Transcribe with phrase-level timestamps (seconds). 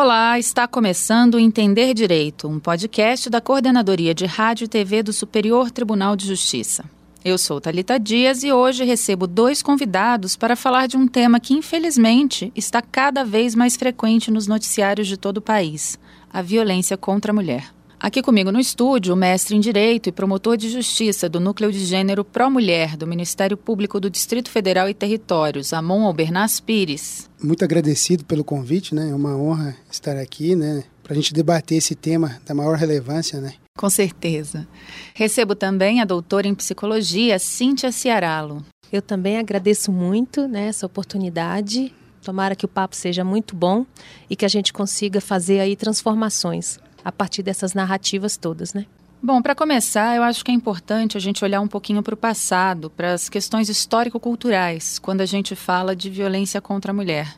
[0.00, 5.12] Olá, está começando o Entender Direito, um podcast da Coordenadoria de Rádio e TV do
[5.12, 6.84] Superior Tribunal de Justiça.
[7.24, 11.52] Eu sou Talita Dias e hoje recebo dois convidados para falar de um tema que
[11.52, 15.98] infelizmente está cada vez mais frequente nos noticiários de todo o país:
[16.32, 17.77] a violência contra a mulher.
[18.00, 21.84] Aqui comigo no estúdio, o mestre em Direito e promotor de Justiça do Núcleo de
[21.84, 27.28] Gênero Pró Mulher do Ministério Público do Distrito Federal e Territórios, Amon Albernaz Pires.
[27.42, 29.10] Muito agradecido pelo convite, né?
[29.10, 30.84] É uma honra estar aqui, né?
[31.02, 33.54] Para a gente debater esse tema da maior relevância, né?
[33.76, 34.68] Com certeza.
[35.12, 38.64] Recebo também a doutora em Psicologia, Cíntia Ciaralo.
[38.92, 41.92] Eu também agradeço muito né, essa oportunidade.
[42.22, 43.84] Tomara que o papo seja muito bom
[44.30, 48.84] e que a gente consiga fazer aí transformações a partir dessas narrativas todas, né?
[49.22, 52.18] Bom, para começar, eu acho que é importante a gente olhar um pouquinho para o
[52.18, 57.34] passado, para as questões histórico-culturais, quando a gente fala de violência contra a mulher.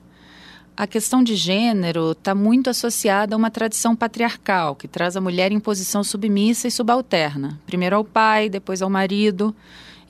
[0.77, 5.52] A questão de gênero está muito associada a uma tradição patriarcal, que traz a mulher
[5.52, 9.55] em posição submissa e subalterna, primeiro ao pai, depois ao marido.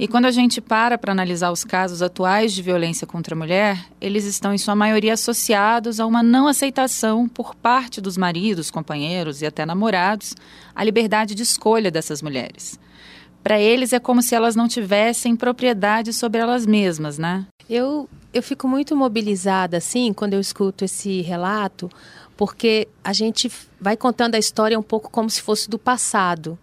[0.00, 3.84] E quando a gente para para analisar os casos atuais de violência contra a mulher,
[4.00, 9.42] eles estão em sua maioria associados a uma não aceitação por parte dos maridos, companheiros
[9.42, 10.34] e até namorados
[10.74, 12.80] a liberdade de escolha dessas mulheres.
[13.44, 17.44] Para eles é como se elas não tivessem propriedade sobre elas mesmas, né?
[17.68, 21.90] Eu eu fico muito mobilizada assim quando eu escuto esse relato,
[22.38, 26.58] porque a gente vai contando a história um pouco como se fosse do passado.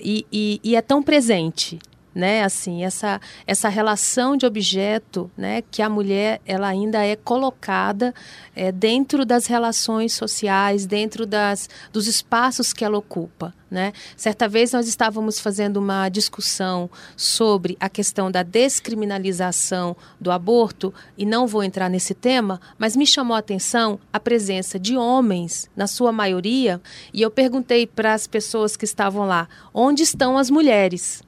[0.00, 1.78] E, e, e é tão presente
[2.14, 2.44] né?
[2.44, 5.62] Assim, essa, essa relação de objeto, né?
[5.70, 8.14] Que a mulher ela ainda é colocada
[8.54, 13.92] é, dentro das relações sociais, dentro das, dos espaços que ela ocupa, né?
[14.16, 21.26] Certa vez nós estávamos fazendo uma discussão sobre a questão da descriminalização do aborto e
[21.26, 25.88] não vou entrar nesse tema, mas me chamou a atenção a presença de homens, na
[25.88, 26.80] sua maioria,
[27.12, 31.22] e eu perguntei para as pessoas que estavam lá: onde estão as mulheres?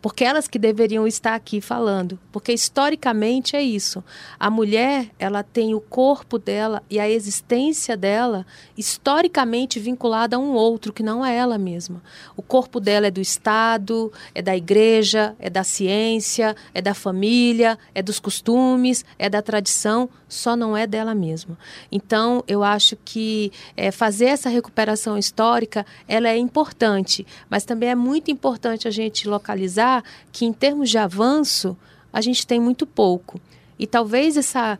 [0.00, 4.04] Porque elas que deveriam estar aqui falando, porque historicamente é isso.
[4.38, 8.46] A mulher, ela tem o corpo dela e a existência dela
[8.76, 12.02] historicamente vinculada a um outro que não é ela mesma.
[12.36, 17.78] O corpo dela é do Estado, é da igreja, é da ciência, é da família,
[17.94, 21.56] é dos costumes, é da tradição, só não é dela mesma.
[21.90, 27.94] Então, eu acho que é, fazer essa recuperação histórica, ela é importante, mas também é
[27.94, 31.76] muito importante a gente localizar que em termos de avanço
[32.12, 33.40] a gente tem muito pouco.
[33.78, 34.78] E talvez essa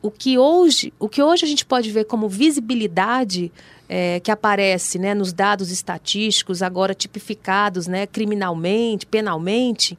[0.00, 3.50] o que hoje, o que hoje a gente pode ver como visibilidade
[3.88, 9.98] é, que aparece né, nos dados estatísticos, agora tipificados né, criminalmente, penalmente,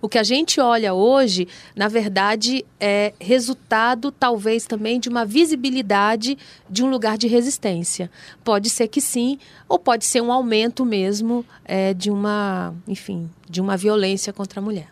[0.00, 6.38] o que a gente olha hoje, na verdade, é resultado talvez também de uma visibilidade
[6.68, 8.10] de um lugar de resistência.
[8.44, 9.38] Pode ser que sim,
[9.68, 14.62] ou pode ser um aumento mesmo é, de uma, enfim, de uma violência contra a
[14.62, 14.88] mulher.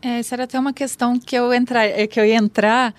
[0.00, 2.94] É, essa era até uma questão que eu, entrar, que eu ia entrar,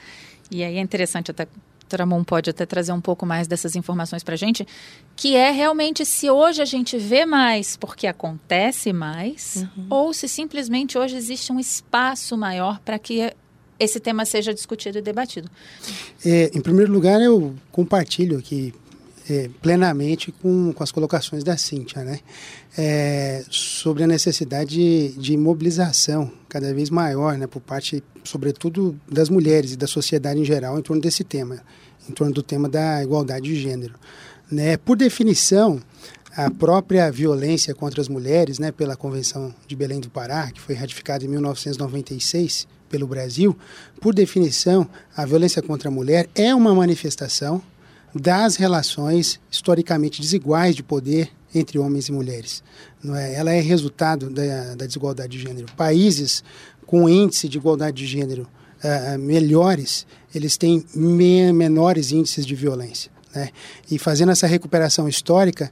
[0.50, 1.48] e aí é interessante até
[1.94, 4.66] doutora Mon pode até trazer um pouco mais dessas informações para a gente,
[5.16, 9.88] que é realmente se hoje a gente vê mais porque acontece mais, uhum.
[9.90, 13.32] ou se simplesmente hoje existe um espaço maior para que
[13.80, 15.50] esse tema seja discutido e debatido.
[16.26, 18.74] É, em primeiro lugar, eu compartilho aqui
[19.30, 22.20] é, plenamente com, com as colocações da Cíntia, né?
[22.78, 29.30] É, sobre a necessidade de, de, mobilização cada vez maior, né, por parte, sobretudo, das
[29.30, 31.62] mulheres e da sociedade em geral, em torno desse tema
[32.10, 33.96] em torno do tema da igualdade de gênero.
[34.52, 34.78] Né?
[34.78, 35.82] Por definição,
[36.36, 40.76] a própria violência contra as mulheres, né, pela Convenção de Belém do Pará, que foi
[40.76, 43.58] ratificada em 1996 pelo Brasil,
[44.00, 47.62] por definição, a violência contra a mulher é uma manifestação
[48.14, 52.64] das relações historicamente desiguais de poder entre homens e mulheres.
[53.04, 53.34] Não é?
[53.34, 55.68] Ela é resultado da, da desigualdade de gênero.
[55.76, 56.44] Países
[56.86, 58.48] com índice de igualdade de gênero
[58.84, 63.12] uh, melhores, eles têm me menores índices de violência.
[63.34, 63.50] Né?
[63.90, 65.72] E fazendo essa recuperação histórica,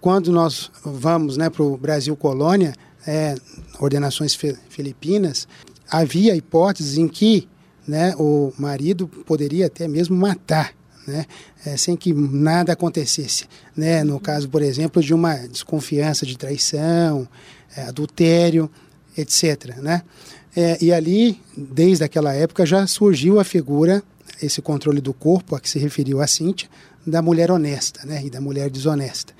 [0.00, 2.74] quando nós vamos né, para o Brasil colônia,
[3.06, 3.34] é,
[3.78, 4.34] ordenações
[4.68, 5.46] filipinas,
[5.90, 7.48] havia hipóteses em que
[7.86, 10.72] né, o marido poderia até mesmo matar,
[11.06, 11.26] né,
[11.64, 13.46] é, sem que nada acontecesse.
[13.76, 14.04] Né?
[14.04, 17.28] No caso, por exemplo, de uma desconfiança de traição,
[17.76, 18.70] é, adultério,
[19.16, 19.76] etc.
[19.78, 20.02] Né?
[20.54, 24.02] É, e ali, desde aquela época, já surgiu a figura,
[24.42, 26.68] esse controle do corpo a que se referiu a Cíntia,
[27.06, 29.32] da mulher honesta né, e da mulher desonesta.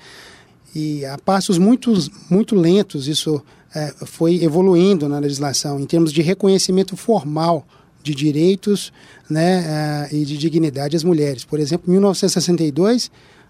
[0.75, 1.93] E a passos muito,
[2.29, 3.41] muito lentos isso
[3.75, 7.65] é, foi evoluindo na legislação, em termos de reconhecimento formal
[8.03, 8.91] de direitos
[9.29, 11.45] né, uh, e de dignidade às mulheres.
[11.45, 13.09] Por exemplo, em 1962,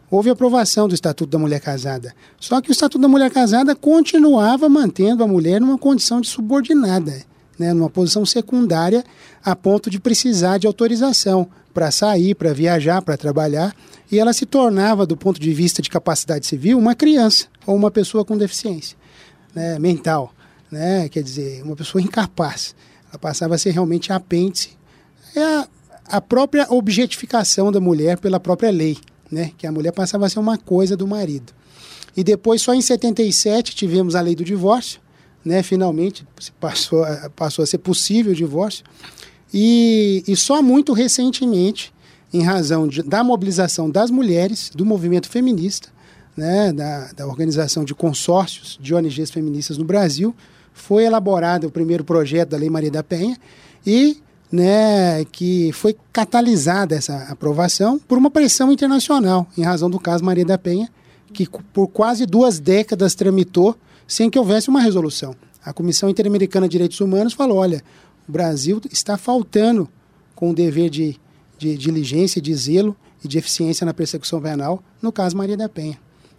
[0.10, 2.14] houve aprovação do Estatuto da Mulher Casada.
[2.40, 7.24] Só que o Estatuto da Mulher Casada continuava mantendo a mulher numa condição de subordinada,
[7.58, 9.04] né, numa posição secundária,
[9.44, 13.76] a ponto de precisar de autorização para sair, para viajar, para trabalhar,
[14.12, 17.90] e ela se tornava, do ponto de vista de capacidade civil, uma criança ou uma
[17.90, 18.96] pessoa com deficiência
[19.56, 20.34] né, mental,
[20.72, 22.76] né, quer dizer, uma pessoa incapaz.
[23.20, 24.78] Passava a ser realmente apêndice.
[25.36, 25.68] É a,
[26.08, 28.98] a própria objetificação da mulher pela própria lei
[29.34, 29.52] né?
[29.58, 31.52] Que a mulher passava a ser uma coisa do marido.
[32.16, 35.02] E depois, só em 77, tivemos a lei do divórcio,
[35.44, 35.64] né?
[35.64, 36.26] Finalmente
[36.60, 37.04] passou,
[37.36, 38.86] passou a ser possível o divórcio.
[39.52, 41.92] E, e só muito recentemente,
[42.32, 45.90] em razão de, da mobilização das mulheres, do movimento feminista,
[46.36, 46.72] né?
[46.72, 50.36] da, da organização de consórcios de ONGs feministas no Brasil,
[50.74, 53.38] foi elaborado o primeiro projeto da Lei Maria da Penha
[53.86, 54.18] e
[54.52, 60.46] né, que foi catalisada essa aprovação por uma pressão internacional, em razão do caso Maria
[60.46, 60.90] da Penha,
[61.34, 63.76] que por quase duas décadas tramitou
[64.08, 65.36] sem que houvesse uma resolução.
[65.66, 67.82] A Comissão Interamericana de Direitos Humanos falou: olha,
[68.28, 69.90] o Brasil está faltando
[70.36, 71.20] com o dever de,
[71.58, 75.98] de diligência, de zelo e de eficiência na persecução penal no caso Maria da Penha.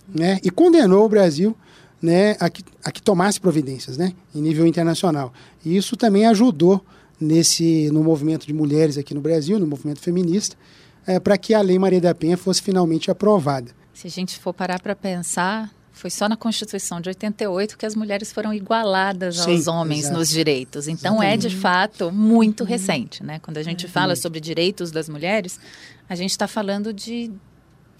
[0.08, 0.38] Né?
[0.44, 1.56] E condenou o Brasil
[2.04, 5.32] né, a, que, a que tomasse providências né, em nível internacional.
[5.64, 6.84] E isso também ajudou
[7.18, 10.54] nesse no movimento de mulheres aqui no Brasil, no movimento feminista,
[11.06, 13.72] é, para que a Lei Maria da Penha fosse finalmente aprovada.
[13.94, 17.94] Se a gente for parar para pensar, foi só na Constituição de 88 que as
[17.94, 20.18] mulheres foram igualadas Sim, aos homens exato.
[20.18, 20.88] nos direitos.
[20.88, 21.46] Então Exatamente.
[21.46, 22.66] é de fato muito uhum.
[22.66, 23.38] recente, né?
[23.38, 25.58] Quando a gente fala sobre direitos das mulheres,
[26.06, 27.30] a gente está falando de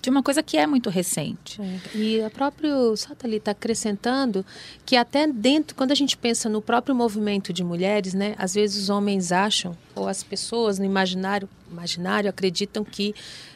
[0.05, 1.61] de uma coisa que é muito recente.
[1.61, 1.79] É.
[1.95, 4.45] E a próprio Satali está acrescentando
[4.85, 8.83] que até dentro, quando a gente pensa no próprio movimento de mulheres, né, às vezes
[8.83, 13.15] os homens acham, ou as pessoas no imaginário, imaginário acreditam que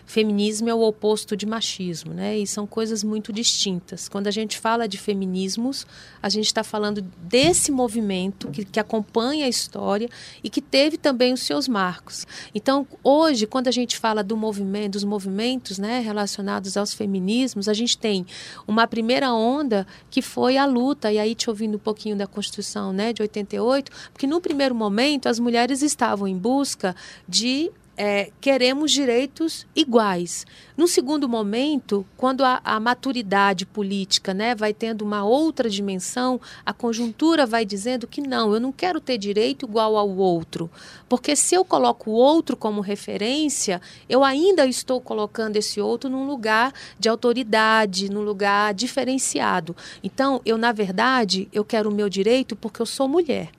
[0.09, 2.39] feminismo é o oposto de machismo, né?
[2.39, 4.09] E são coisas muito distintas.
[4.09, 5.87] Quando a gente fala de feminismos,
[6.23, 10.09] a gente está falando desse movimento que, que acompanha a história
[10.43, 12.27] e que teve também os seus marcos.
[12.55, 17.75] Então, hoje, quando a gente fala do movimento, dos movimentos, né, relacionados aos feminismos, a
[17.75, 18.25] gente tem
[18.67, 21.13] uma primeira onda que foi a luta.
[21.13, 25.29] E aí, te ouvindo um pouquinho da Constituição, né, de 88, porque no primeiro momento
[25.29, 26.97] as mulheres estavam em busca
[27.29, 30.47] de é, queremos direitos iguais.
[30.77, 36.73] No segundo momento, quando a, a, maturidade política né, vai tendo uma outra dimensão, a
[36.73, 40.71] conjuntura vai dizendo que não, eu não quero ter direito igual ao outro.
[41.09, 46.25] Porque se eu coloco o outro como referência, eu ainda estou colocando esse outro num
[46.25, 49.75] lugar de autoridade, num lugar diferenciado.
[50.05, 53.51] Então, eu, na verdade, eu quero o meu direito porque eu sou mulher.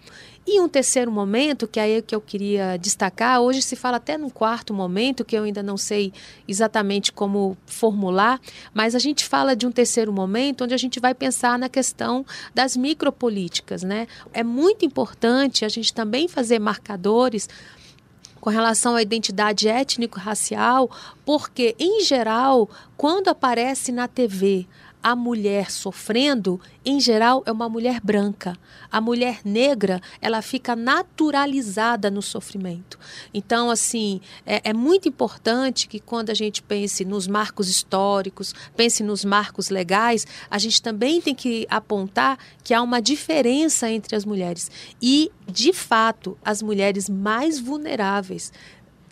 [0.51, 4.18] E um terceiro momento, que é aí que eu queria destacar, hoje se fala até
[4.18, 6.12] num quarto momento, que eu ainda não sei
[6.48, 8.42] exatamente como formular,
[8.74, 12.25] mas a gente fala de um terceiro momento onde a gente vai pensar na questão
[12.51, 13.84] das micropolíticas.
[13.84, 14.07] Né?
[14.34, 17.48] É muito importante a gente também fazer marcadores
[18.42, 20.90] com relação à identidade étnico-racial,
[21.24, 22.68] porque, em geral,
[22.98, 24.66] quando aparece na TV
[25.01, 28.57] a mulher sofrendo, em geral, é uma mulher branca.
[28.92, 33.00] A mulher negra, ela fica naturalizada no sofrimento.
[33.34, 39.04] Então, assim, é, é, muito importante que quando a gente pense nos marcos históricos, pense
[39.04, 44.25] nos marcos legais, a gente também tem que apontar que há uma diferença entre as
[44.25, 44.70] mulheres.
[45.01, 48.51] E, de fato, as mulheres mais vulneráveis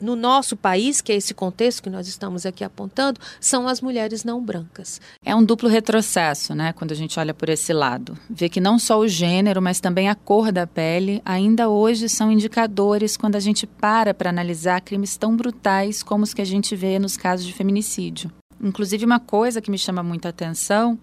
[0.02, 4.24] no nosso país, que é esse contexto que nós estamos aqui apontando, são as mulheres
[4.24, 5.02] não brancas.
[5.24, 8.18] É um duplo retrocesso, né, quando a gente olha por esse lado.
[8.30, 12.32] Vê que não só o gênero, mas também a cor da pele ainda hoje são
[12.32, 16.76] indicadores quando a gente para para analisar crimes tão brutais como os que a gente
[16.76, 18.32] vê nos casos de feminicídio.
[18.62, 20.98] Inclusive, uma coisa que me chama muita atenção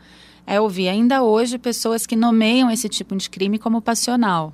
[0.46, 4.52] é ouvir ainda hoje pessoas que nomeiam esse tipo de crime como passional.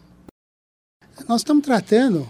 [1.29, 2.29] Nós estamos tratando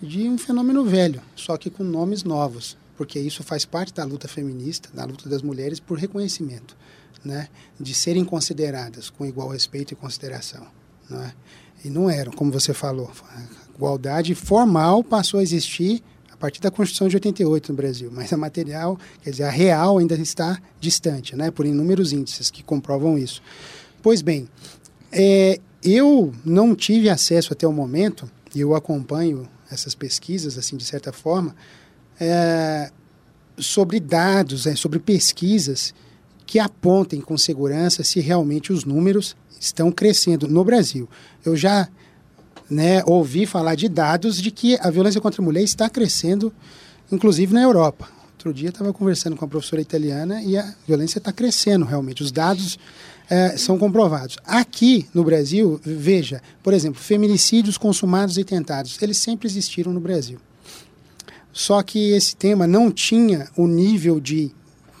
[0.00, 4.28] de um fenômeno velho, só que com nomes novos, porque isso faz parte da luta
[4.28, 6.76] feminista, da luta das mulheres por reconhecimento,
[7.24, 10.66] né, de serem consideradas com igual respeito e consideração,
[11.10, 11.32] né?
[11.84, 13.42] E não eram, como você falou, a
[13.74, 16.02] igualdade formal passou a existir
[16.32, 19.98] a partir da Constituição de 88 no Brasil, mas a material, quer dizer, a real
[19.98, 23.40] ainda está distante, né, por inúmeros índices que comprovam isso.
[24.02, 24.48] Pois bem,
[25.12, 30.84] é, eu não tive acesso até o momento, e eu acompanho essas pesquisas, assim, de
[30.84, 31.54] certa forma,
[32.20, 32.90] é,
[33.56, 35.94] sobre dados, é, sobre pesquisas
[36.46, 41.08] que apontem com segurança se realmente os números estão crescendo no Brasil.
[41.44, 41.88] Eu já
[42.70, 46.52] né, ouvir falar de dados de que a violência contra a mulher está crescendo,
[47.10, 48.08] inclusive na Europa.
[48.32, 52.22] Outro dia estava conversando com a professora italiana e a violência está crescendo realmente.
[52.22, 52.78] Os dados
[53.30, 54.36] é, são comprovados.
[54.44, 60.38] Aqui no Brasil, veja, por exemplo, feminicídios consumados e tentados, eles sempre existiram no Brasil.
[61.52, 64.50] Só que esse tema não tinha o nível de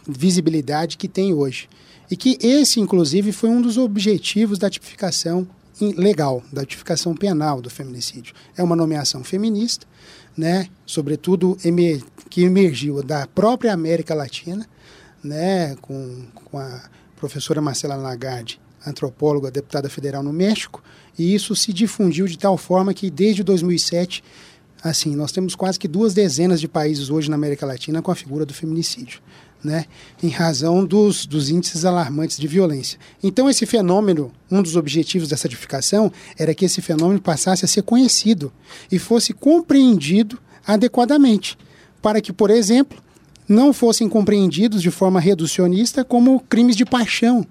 [0.06, 1.68] visibilidade que tem hoje.
[2.10, 5.46] E que esse, inclusive, foi um dos objetivos da tipificação
[5.80, 8.34] legal, da tipificação penal do feminicídio.
[8.56, 9.86] É uma nomeação feminista,
[10.36, 11.56] né, sobretudo
[12.28, 14.66] que emergiu da própria América Latina,
[15.22, 16.82] né, com, com a
[17.18, 20.82] professora Marcela Lagarde, antropóloga, deputada federal no México,
[21.18, 24.22] e isso se difundiu de tal forma que desde 2007,
[24.82, 28.14] assim, nós temos quase que duas dezenas de países hoje na América Latina com a
[28.14, 29.20] figura do feminicídio
[29.62, 29.86] né,
[30.22, 32.98] em razão dos, dos índices alarmantes de violência.
[33.22, 37.82] Então, esse fenômeno, um dos objetivos dessa edificação era que esse fenômeno passasse a ser
[37.82, 38.52] conhecido
[38.90, 41.58] e fosse compreendido adequadamente,
[42.00, 43.02] para que, por exemplo,
[43.48, 47.46] não fossem compreendidos de forma reducionista como crimes de paixão,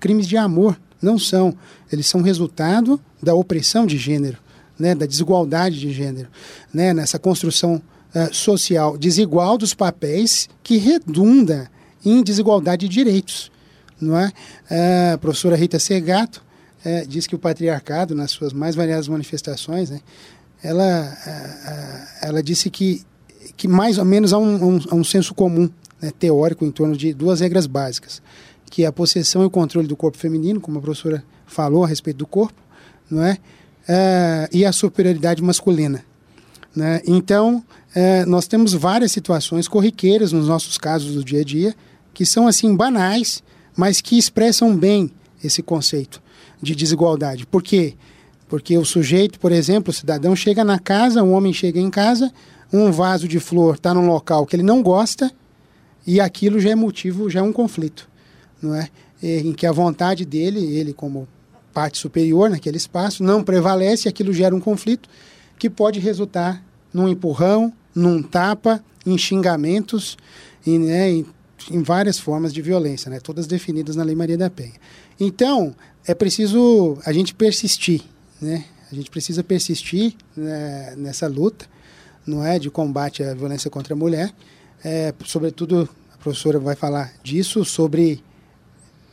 [0.00, 0.80] crimes de amor.
[1.00, 1.54] Não são.
[1.90, 4.38] Eles são resultado da opressão de gênero,
[4.78, 6.28] né, da desigualdade de gênero,
[6.72, 7.82] né, nessa construção
[8.14, 11.68] uh, social desigual dos papéis que redunda
[12.04, 13.50] em desigualdade de direitos.
[14.00, 14.28] Não é?
[14.70, 16.42] Uh, a professora Rita Segato
[16.86, 20.00] uh, diz que o patriarcado, nas suas mais variadas manifestações, né,
[20.62, 21.18] ela,
[22.22, 23.02] ela disse que,
[23.56, 25.68] que mais ou menos há um, um, há um senso comum
[26.00, 28.22] né, teórico em torno de duas regras básicas,
[28.70, 31.86] que é a possessão e o controle do corpo feminino, como a professora falou a
[31.86, 32.60] respeito do corpo,
[33.10, 33.38] não é?
[34.52, 36.04] e a superioridade masculina.
[36.74, 37.02] Né?
[37.06, 37.62] Então,
[37.94, 41.74] é, nós temos várias situações corriqueiras nos nossos casos do dia a dia,
[42.14, 43.42] que são assim banais,
[43.76, 45.10] mas que expressam bem
[45.42, 46.22] esse conceito
[46.60, 47.46] de desigualdade.
[47.46, 47.94] Por quê?
[48.48, 52.32] Porque o sujeito, por exemplo, o cidadão chega na casa, um homem chega em casa,
[52.72, 55.30] um vaso de flor está num local que ele não gosta
[56.06, 58.08] e aquilo já é motivo, já é um conflito,
[58.60, 58.88] não é?
[59.22, 61.28] Em que a vontade dele, ele como
[61.72, 65.08] parte superior naquele espaço, não prevalece, aquilo gera um conflito
[65.58, 66.62] que pode resultar
[66.92, 70.16] num empurrão, num tapa, em xingamentos
[70.66, 71.26] e, né, em,
[71.70, 74.74] em, várias formas de violência, né, todas definidas na Lei Maria da Penha.
[75.18, 75.74] Então,
[76.06, 78.02] é preciso a gente persistir,
[78.40, 78.64] né?
[78.90, 81.66] A gente precisa persistir né, nessa luta,
[82.26, 84.32] não é, de combate à violência contra a mulher.
[84.84, 88.22] É, sobretudo, a professora vai falar disso sobre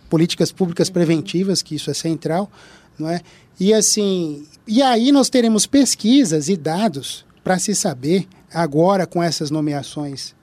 [0.09, 2.51] políticas públicas preventivas, que isso é central,
[2.97, 3.21] não é?
[3.59, 9.51] E assim, e aí nós teremos pesquisas e dados para se saber agora com essas
[9.51, 10.33] nomeações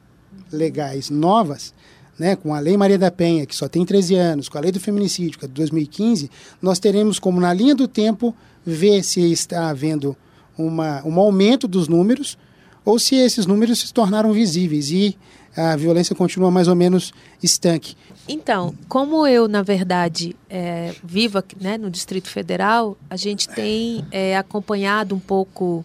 [0.53, 1.75] legais novas,
[2.19, 4.73] né, com a Lei Maria da Penha, que só tem 13 anos, com a Lei
[4.73, 6.31] do Feminicídio, que é de 2015,
[6.63, 10.17] nós teremos como na linha do tempo ver se está havendo
[10.57, 12.39] uma, um aumento dos números
[12.87, 15.19] ou se esses números se tornaram visíveis e
[15.57, 17.13] a violência continua mais ou menos
[17.43, 17.97] estanque.
[18.29, 24.05] Então, como eu, na verdade, é, vivo aqui, né, no Distrito Federal, a gente tem
[24.11, 25.85] é, acompanhado um pouco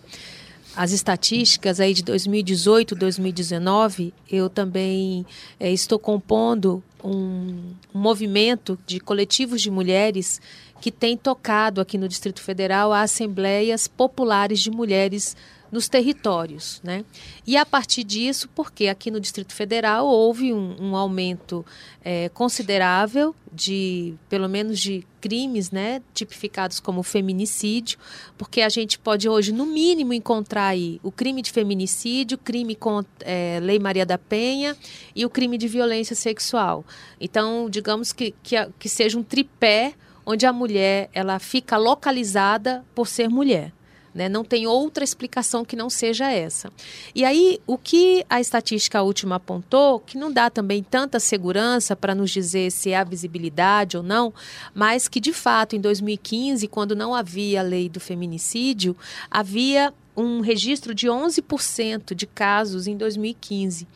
[0.76, 5.26] as estatísticas aí de 2018, 2019, eu também
[5.60, 10.40] é, estou compondo um, um, movimento de coletivos de mulheres
[10.80, 15.36] que tem tocado aqui no Distrito Federal a assembleias populares de mulheres
[15.72, 16.82] nos territórios.
[16.84, 17.06] Né?
[17.48, 21.66] E a partir disso, porque aqui no Distrito Federal houve um, um aumento
[22.04, 28.00] é, considerável de, pelo menos, de crimes né, tipificados como feminicídio,
[28.38, 33.04] porque a gente pode hoje, no mínimo, encontrar aí o crime de feminicídio, crime com
[33.20, 34.76] é, Lei Maria da Penha
[35.16, 36.84] e o crime de violência sexual.
[37.20, 39.94] Então, digamos que, que, que seja um tripé
[40.26, 43.74] onde a mulher ela fica localizada por ser mulher.
[44.14, 44.28] Né?
[44.28, 46.72] Não tem outra explicação que não seja essa.
[47.16, 52.14] E aí, o que a estatística última apontou, que não dá também tanta segurança para
[52.14, 54.34] nos dizer se há visibilidade ou não,
[54.74, 58.96] mas que de fato, em 2015, quando não havia a lei do feminicídio,
[59.30, 63.88] havia um registro de 11% de casos em 2015.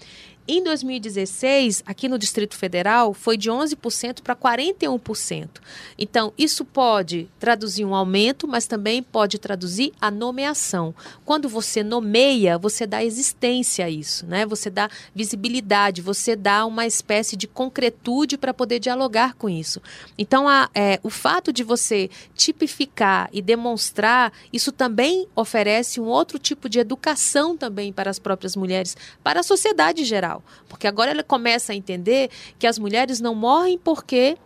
[0.47, 5.49] Em 2016, aqui no Distrito Federal, foi de 11% para 41%.
[5.97, 10.93] Então, isso pode traduzir um aumento, mas também pode traduzir a nomeação.
[11.25, 14.45] Quando você nomeia, você dá existência a isso, né?
[14.45, 19.81] Você dá visibilidade, você dá uma espécie de concretude para poder dialogar com isso.
[20.15, 26.37] Então, a, é, o fato de você tipificar e demonstrar, isso também oferece um outro
[26.37, 30.34] tipo de educação também para as próprias mulheres, para a sociedade em geral.
[30.67, 34.37] Porque agora ela começa a entender que as mulheres não morrem porque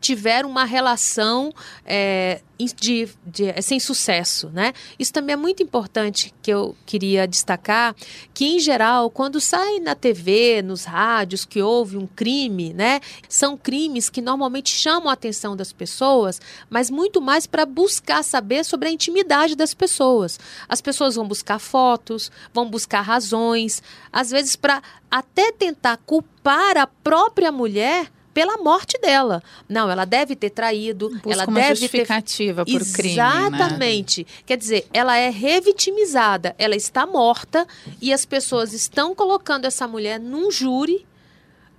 [0.00, 1.52] tiveram uma relação
[1.84, 4.72] é, de, de, é, sem sucesso, né?
[4.98, 7.94] Isso também é muito importante que eu queria destacar,
[8.32, 13.00] que em geral, quando sai na TV, nos rádios, que houve um crime, né?
[13.28, 18.64] São crimes que normalmente chamam a atenção das pessoas, mas muito mais para buscar saber
[18.64, 20.38] sobre a intimidade das pessoas.
[20.68, 26.86] As pessoas vão buscar fotos, vão buscar razões, às vezes para até tentar culpar a
[26.86, 29.42] própria mulher pela morte dela.
[29.66, 32.72] Não, ela deve ter traído, Busca ela uma deve justificativa ter...
[32.72, 33.16] por crime.
[33.16, 33.46] Né?
[33.46, 34.20] Exatamente.
[34.20, 34.42] Né?
[34.44, 37.66] Quer dizer, ela é revitimizada, ela está morta
[37.98, 41.06] e as pessoas estão colocando essa mulher num júri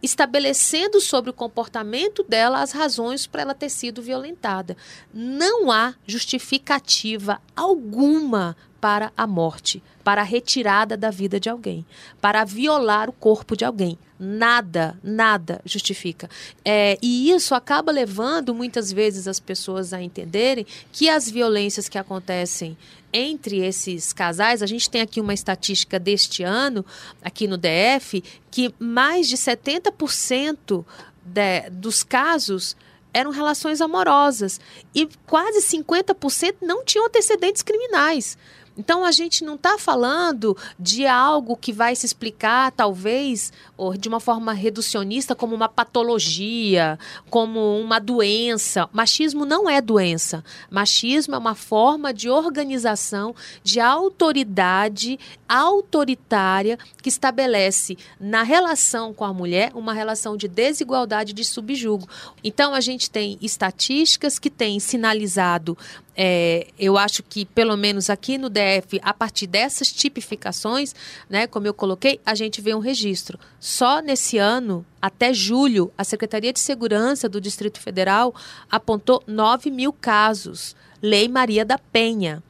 [0.01, 4.75] estabelecendo sobre o comportamento dela as razões para ela ter sido violentada.
[5.13, 11.85] Não há justificativa alguma para a morte, para a retirada da vida de alguém,
[12.21, 13.99] para violar o corpo de alguém.
[14.17, 16.29] Nada, nada justifica.
[16.63, 21.97] É, e isso acaba levando muitas vezes as pessoas a entenderem que as violências que
[21.97, 22.77] acontecem
[23.11, 26.85] entre esses casais, a gente tem aqui uma estatística deste ano,
[27.21, 30.85] aqui no DF, que mais de 70%
[31.21, 32.77] de, dos casos
[33.13, 34.61] eram relações amorosas
[34.95, 38.37] e quase 50% não tinham antecedentes criminais.
[38.77, 44.07] Então a gente não está falando de algo que vai se explicar, talvez, ou de
[44.07, 48.87] uma forma reducionista, como uma patologia, como uma doença.
[48.93, 50.43] Machismo não é doença.
[50.69, 59.33] Machismo é uma forma de organização, de autoridade autoritária que estabelece na relação com a
[59.33, 62.07] mulher uma relação de desigualdade de subjugo.
[62.43, 65.77] Então a gente tem estatísticas que têm sinalizado
[66.19, 70.95] é, eu acho que, pelo menos aqui no DF, a partir dessas tipificações,
[71.29, 73.37] né, como eu coloquei, a gente vê um registro.
[73.59, 78.33] Só nesse ano, até julho, a Secretaria de Segurança do Distrito Federal
[78.67, 80.75] apontou 9 mil casos.
[81.03, 82.41] Lei Maria da Penha.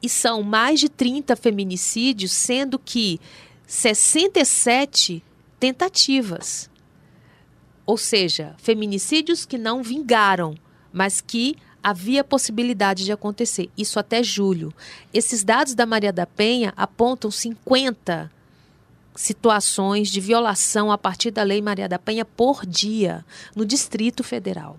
[0.00, 3.18] E são mais de 30 feminicídios, sendo que
[3.66, 5.20] 67
[5.58, 6.70] tentativas.
[7.84, 10.54] Ou seja, feminicídios que não vingaram,
[10.92, 13.70] mas que havia possibilidade de acontecer.
[13.78, 14.74] Isso até julho.
[15.14, 18.28] Esses dados da Maria da Penha apontam 50
[19.14, 24.76] situações de violação a partir da Lei Maria da Penha por dia no Distrito Federal.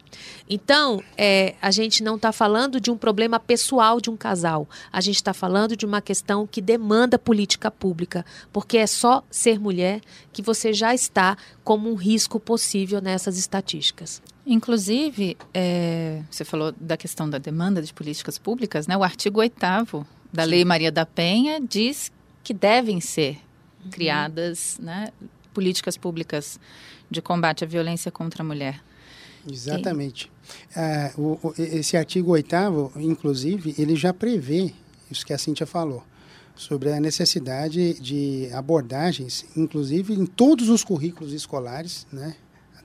[0.50, 5.00] Então, é, a gente não está falando de um problema pessoal de um casal, a
[5.00, 10.02] gente está falando de uma questão que demanda política pública, porque é só ser mulher
[10.34, 14.22] que você já está como um risco possível nessas estatísticas.
[14.48, 18.96] Inclusive, é, você falou da questão da demanda de políticas públicas, né?
[18.96, 19.54] O artigo 8
[20.32, 20.44] da.
[20.46, 22.10] Lei Maria da Penha diz
[22.44, 23.42] que devem ser
[23.84, 23.92] uhum.
[23.92, 25.12] criadas né,
[25.54, 26.58] políticas públicas
[27.12, 28.82] de combate à violência contra a mulher.
[29.50, 30.32] Exatamente.
[30.74, 34.74] É, o, esse artigo 8 inclusive, ele já prevê
[35.12, 36.04] isso que a Cíntia falou,
[36.56, 42.36] sobre a necessidade de abordagens, inclusive em todos os currículos escolares, né?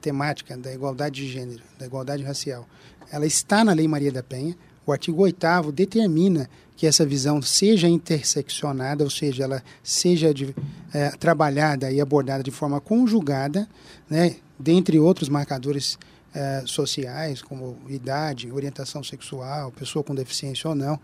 [0.02, 2.66] Temática da igualdade de gênero, da igualdade racial,
[3.10, 4.56] ela está na Lei Maria da Penha.
[4.84, 10.54] O artigo 8 determina que essa visão seja interseccionada, ou seja, ela seja de,
[10.92, 13.68] é, trabalhada e abordada de forma conjugada,
[14.10, 15.96] né, dentre outros marcadores
[16.34, 20.98] é, sociais, como idade, orientação sexual, pessoa com deficiência ou não,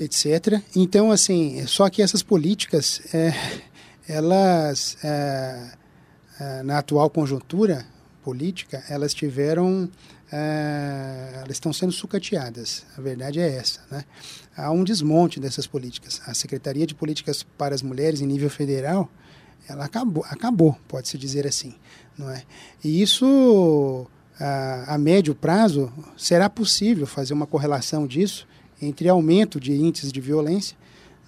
[0.00, 0.62] etc.
[0.74, 3.34] Então, assim, só que essas políticas, é,
[4.08, 5.81] elas é,
[6.64, 7.86] na atual conjuntura
[8.22, 9.88] política, elas tiveram,
[10.30, 12.84] é, elas estão sendo sucateadas.
[12.96, 14.04] A verdade é essa, né?
[14.56, 16.20] Há um desmonte dessas políticas.
[16.26, 19.10] A Secretaria de Políticas para as Mulheres em nível federal,
[19.68, 21.74] ela acabou, acabou, pode-se dizer assim,
[22.16, 22.42] não é?
[22.82, 24.06] E isso,
[24.38, 28.46] a, a médio prazo, será possível fazer uma correlação disso
[28.80, 30.76] entre aumento de índices de violência,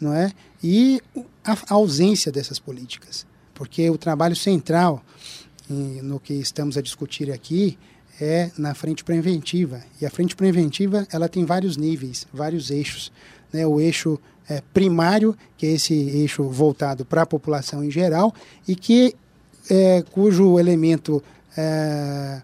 [0.01, 0.33] não é?
[0.62, 1.01] E
[1.45, 5.03] a ausência dessas políticas porque o trabalho central
[6.03, 7.79] no que estamos a discutir aqui
[8.21, 9.83] é na frente preventiva.
[10.01, 13.11] E a frente preventiva ela tem vários níveis, vários eixos.
[13.53, 13.67] Né?
[13.67, 18.35] O eixo é, primário, que é esse eixo voltado para a população em geral,
[18.69, 19.14] e que
[19.71, 21.23] é, cujo elemento
[21.57, 22.43] é,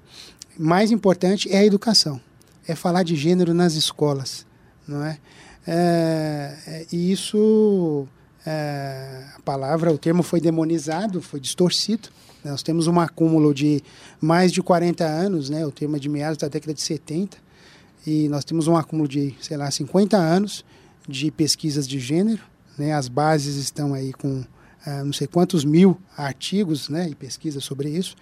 [0.59, 2.21] mais importante é a educação.
[2.67, 4.47] É falar de gênero nas escolas,
[4.87, 5.19] não é?
[5.67, 8.07] é, é e isso
[8.47, 12.09] é, a palavra, o termo foi demonizado, foi distorcido.
[12.45, 13.83] Nós temos um acúmulo de
[14.21, 15.67] mais de 40 anos, né?
[15.67, 17.37] o termo é de meados da década de 70,
[18.07, 20.65] e nós temos um acúmulo de, sei lá, 50 anos
[21.07, 22.41] de pesquisas de gênero.
[22.79, 22.95] Né?
[22.95, 24.43] As bases estão aí com
[24.85, 27.09] ah, não sei quantos mil artigos né?
[27.11, 28.17] e pesquisas sobre isso.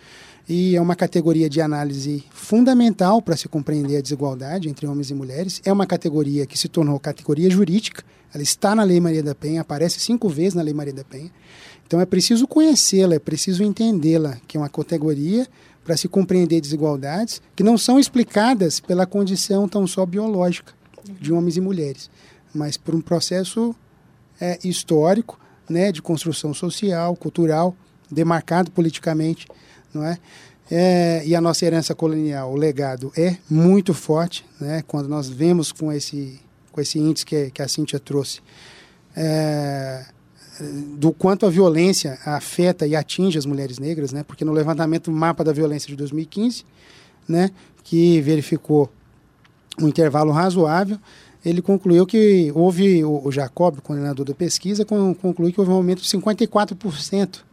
[0.48, 5.14] e é uma categoria de análise fundamental para se compreender a desigualdade entre homens e
[5.14, 5.60] mulheres.
[5.64, 9.60] É uma categoria que se tornou categoria jurídica, ela está na Lei Maria da Penha,
[9.60, 11.30] aparece cinco vezes na Lei Maria da Penha.
[11.86, 15.46] Então é preciso conhecê-la, é preciso entendê-la, que é uma categoria
[15.84, 20.74] para se compreender desigualdades que não são explicadas pela condição tão só biológica
[21.18, 22.10] de homens e mulheres,
[22.54, 23.74] mas por um processo
[24.38, 27.74] é, histórico, né, de construção social, cultural,
[28.10, 29.46] demarcado politicamente,
[29.92, 30.18] não é?
[30.70, 31.22] é?
[31.26, 34.82] E a nossa herança colonial, o legado é muito forte, né?
[34.86, 36.40] Quando nós vemos com esse
[36.72, 38.40] com esse índice que, que a Cíntia trouxe,
[39.16, 40.06] é,
[40.96, 44.22] do quanto a violência afeta e atinge as mulheres negras, né?
[44.22, 46.64] Porque no levantamento mapa da violência de 2015,
[47.28, 47.50] né,
[47.82, 48.90] que verificou
[49.80, 50.98] um intervalo razoável,
[51.48, 56.08] ele concluiu que houve, o, Jacob, coordenador da pesquisa, concluiu que houve um aumento de
[56.08, 57.47] 54%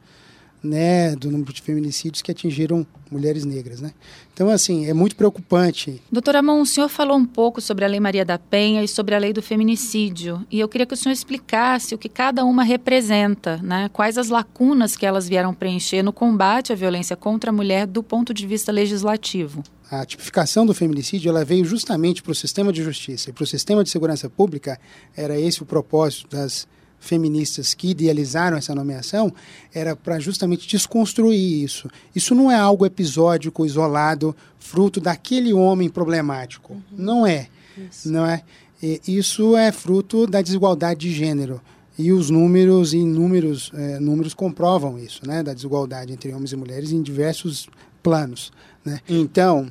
[0.65, 3.80] né, do número de feminicídios que atingiram mulheres negras.
[3.80, 3.91] Né?
[4.34, 6.01] Então, assim, é muito preocupante.
[6.12, 9.15] Doutora Amon, o senhor falou um pouco sobre a Lei Maria da Penha e sobre
[9.15, 10.45] a lei do feminicídio.
[10.51, 13.89] E eu queria que o senhor explicasse o que cada uma representa, né?
[13.93, 18.04] quais as lacunas que elas vieram preencher no combate à violência contra a mulher do
[18.04, 19.63] ponto de vista legislativo.
[19.89, 23.47] A tipificação do feminicídio ela veio justamente para o sistema de justiça e para o
[23.47, 24.80] sistema de segurança pública.
[25.15, 26.67] Era esse o propósito das
[26.99, 29.34] feministas que idealizaram essa nomeação
[29.73, 31.89] era para justamente desconstruir isso.
[32.15, 36.73] Isso não é algo episódico, isolado, fruto daquele homem problemático.
[36.73, 36.81] Uhum.
[36.91, 37.47] Não é.
[37.77, 38.12] Isso.
[38.12, 38.43] Não é.
[38.81, 41.62] E isso é fruto da desigualdade de gênero.
[41.97, 46.55] E os números e números, é, números comprovam isso, né, da desigualdade entre homens e
[46.55, 47.69] mulheres em diversos
[48.03, 48.51] planos.
[48.84, 48.99] Né?
[49.08, 49.67] Então,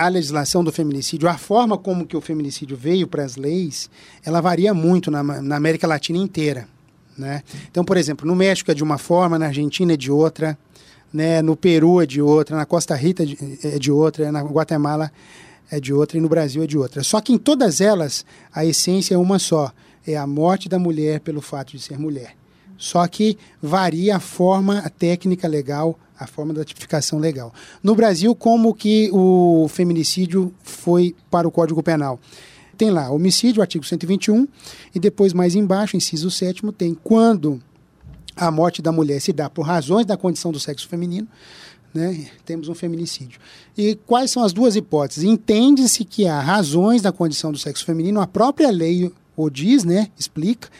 [0.00, 3.90] a legislação do feminicídio, a forma como que o feminicídio veio para as leis,
[4.24, 6.66] ela varia muito na, na América Latina inteira.
[7.18, 7.42] Né?
[7.70, 10.58] Então, por exemplo, no México é de uma forma, na Argentina é de outra,
[11.12, 11.42] né?
[11.42, 13.24] no Peru é de outra, na Costa Rica
[13.62, 15.12] é de outra, na Guatemala
[15.70, 17.02] é de outra e no Brasil é de outra.
[17.02, 19.70] Só que em todas elas a essência é uma só:
[20.06, 22.39] é a morte da mulher pelo fato de ser mulher.
[22.80, 27.52] Só que varia a forma, a técnica legal, a forma da tipificação legal.
[27.82, 32.18] No Brasil, como que o feminicídio foi para o Código Penal?
[32.78, 34.48] Tem lá homicídio, artigo 121,
[34.94, 37.60] e depois mais embaixo, inciso 7 tem quando
[38.34, 41.28] a morte da mulher se dá por razões da condição do sexo feminino,
[41.92, 43.38] né, temos um feminicídio.
[43.76, 45.24] E quais são as duas hipóteses?
[45.24, 50.08] Entende-se que há razões da condição do sexo feminino, a própria lei o diz, né,
[50.18, 50.70] explica,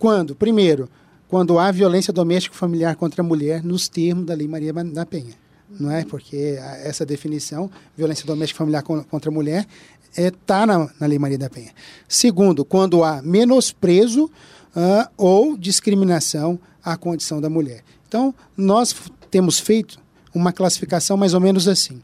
[0.00, 0.90] quando, primeiro,
[1.28, 5.34] quando há violência doméstica familiar contra a mulher nos termos da Lei Maria da Penha.
[5.80, 6.04] Não é?
[6.04, 9.66] Porque essa definição, violência doméstica familiar contra a mulher,
[10.10, 11.72] está é, tá na, na Lei Maria da Penha.
[12.06, 14.30] Segundo, quando há menosprezo
[14.76, 17.82] uh, ou discriminação à condição da mulher.
[18.06, 18.94] Então, nós
[19.30, 19.98] temos feito
[20.34, 22.02] uma classificação mais ou menos assim.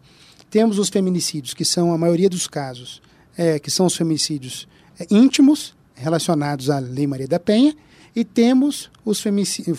[0.50, 3.00] Temos os feminicídios, que são a maioria dos casos,
[3.37, 4.66] é, que são os feminicídios
[4.98, 7.76] é, íntimos, relacionados à Lei Maria da Penha,
[8.14, 9.25] e temos os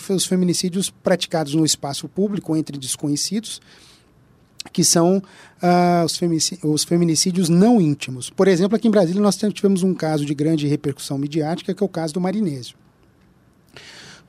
[0.08, 3.60] os feminicídios praticados no espaço público entre desconhecidos,
[4.72, 6.20] que são uh, os,
[6.62, 8.30] os, feminicídios não íntimos.
[8.30, 11.86] Por exemplo, aqui em Brasília nós tivemos um caso de grande repercussão midiática, que é
[11.86, 12.76] o caso do Marinésio.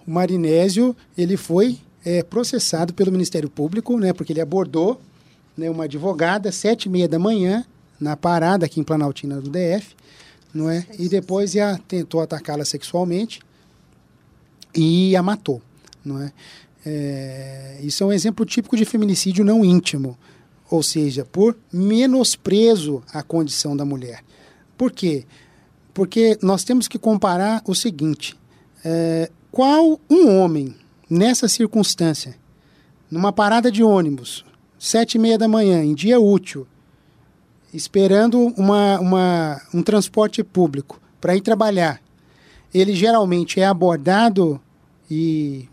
[0.05, 4.99] O Marinésio ele foi é, processado pelo Ministério Público, né, porque ele abordou
[5.55, 7.63] né, uma advogada às sete e meia da manhã
[7.99, 9.95] na parada aqui em Planaltina do DF,
[10.53, 10.85] não é?
[10.99, 13.39] E depois ia, tentou atacá-la sexualmente
[14.75, 15.61] e a matou.
[16.03, 16.31] Não é?
[16.85, 17.79] é?
[17.81, 20.17] isso é um exemplo típico de feminicídio não íntimo,
[20.69, 24.23] ou seja, por menosprezo à condição da mulher.
[24.77, 25.25] Por quê?
[25.93, 28.35] Porque nós temos que comparar o seguinte:
[28.83, 30.75] é, qual um homem
[31.09, 32.35] nessa circunstância,
[33.09, 34.43] numa parada de ônibus,
[34.79, 36.65] sete e meia da manhã, em dia útil,
[37.73, 42.01] esperando uma, uma, um transporte público para ir trabalhar,
[42.73, 44.59] ele geralmente é abordado
[45.15, 45.69] e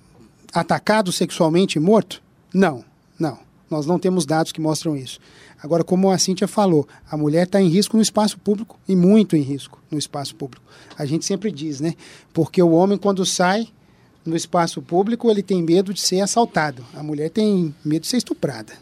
[0.52, 2.22] atacado sexualmente e morto?
[2.52, 2.84] Não,
[3.18, 3.38] não.
[3.70, 5.18] Nós não temos dados que mostram isso.
[5.62, 9.34] Agora, como a Cíntia falou, a mulher está em risco no espaço público e muito
[9.36, 10.62] em risco no espaço público.
[10.98, 11.94] A gente sempre diz, né?
[12.34, 13.68] Porque o homem, quando sai
[14.26, 16.84] no espaço público, ele tem medo de ser assaltado.
[16.94, 18.74] A mulher tem medo de ser estuprada.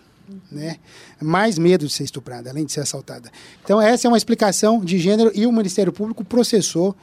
[0.51, 0.79] Né?
[1.21, 3.31] Mais medo de ser estuprada, além de ser assaltada.
[3.63, 6.97] Então, essa é uma explicação de gênero e o Ministério Público processou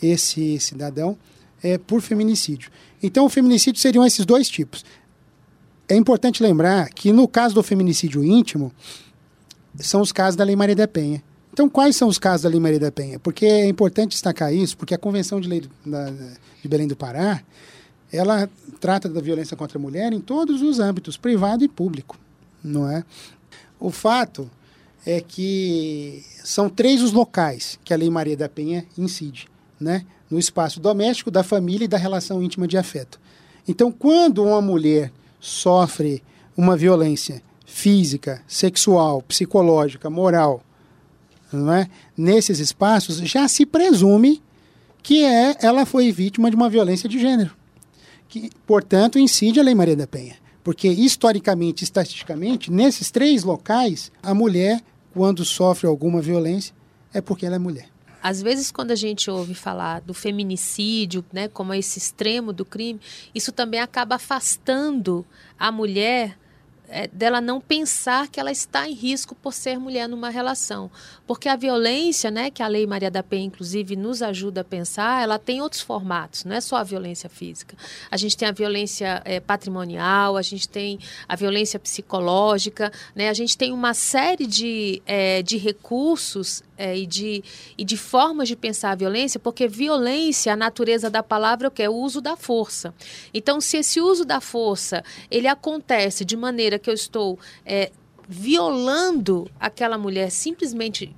[0.00, 1.18] esse cidadão
[1.62, 2.70] é, por feminicídio.
[3.02, 4.84] Então, o feminicídio seriam esses dois tipos.
[5.88, 8.72] É importante lembrar que no caso do feminicídio íntimo,
[9.78, 11.22] são os casos da Lei Maria da Penha.
[11.52, 13.18] Então, quais são os casos da Lei Maria da Penha?
[13.18, 15.62] Porque é importante destacar isso, porque a Convenção de Lei
[16.62, 17.42] de Belém do Pará,
[18.12, 18.48] ela
[18.80, 22.18] trata da violência contra a mulher em todos os âmbitos, privado e público.
[22.62, 23.04] não é?
[23.78, 24.50] O fato
[25.04, 30.04] é que são três os locais que a Lei Maria da Penha incide, né?
[30.30, 33.20] No espaço doméstico, da família e da relação íntima de afeto.
[33.66, 36.22] Então, quando uma mulher sofre
[36.56, 40.62] uma violência física, sexual, psicológica, moral,
[41.52, 41.88] não é?
[42.16, 44.42] nesses espaços, já se presume
[45.02, 47.52] que é, ela foi vítima de uma violência de gênero.
[48.28, 50.36] Que, portanto, incide a Lei Maria da Penha.
[50.62, 54.80] Porque, historicamente, estatisticamente, nesses três locais, a mulher,
[55.14, 56.74] quando sofre alguma violência,
[57.12, 57.88] é porque ela é mulher.
[58.22, 63.00] Às vezes, quando a gente ouve falar do feminicídio, né, como esse extremo do crime,
[63.34, 65.24] isso também acaba afastando
[65.58, 66.38] a mulher
[66.90, 70.90] é, dela não pensar que ela está em risco por ser mulher numa relação.
[71.26, 75.22] Porque a violência, né, que a Lei Maria da Penha, inclusive, nos ajuda a pensar,
[75.22, 77.76] ela tem outros formatos, não é só a violência física.
[78.10, 80.98] A gente tem a violência é, patrimonial, a gente tem
[81.28, 87.06] a violência psicológica, né, a gente tem uma série de, é, de recursos é, e,
[87.06, 87.44] de,
[87.76, 91.70] e de formas de pensar a violência, porque violência, a natureza da palavra, é o
[91.70, 91.82] que?
[91.82, 92.94] É o uso da força.
[93.34, 97.92] Então, se esse uso da força ele acontece de maneira que eu estou é,
[98.28, 101.14] violando aquela mulher simplesmente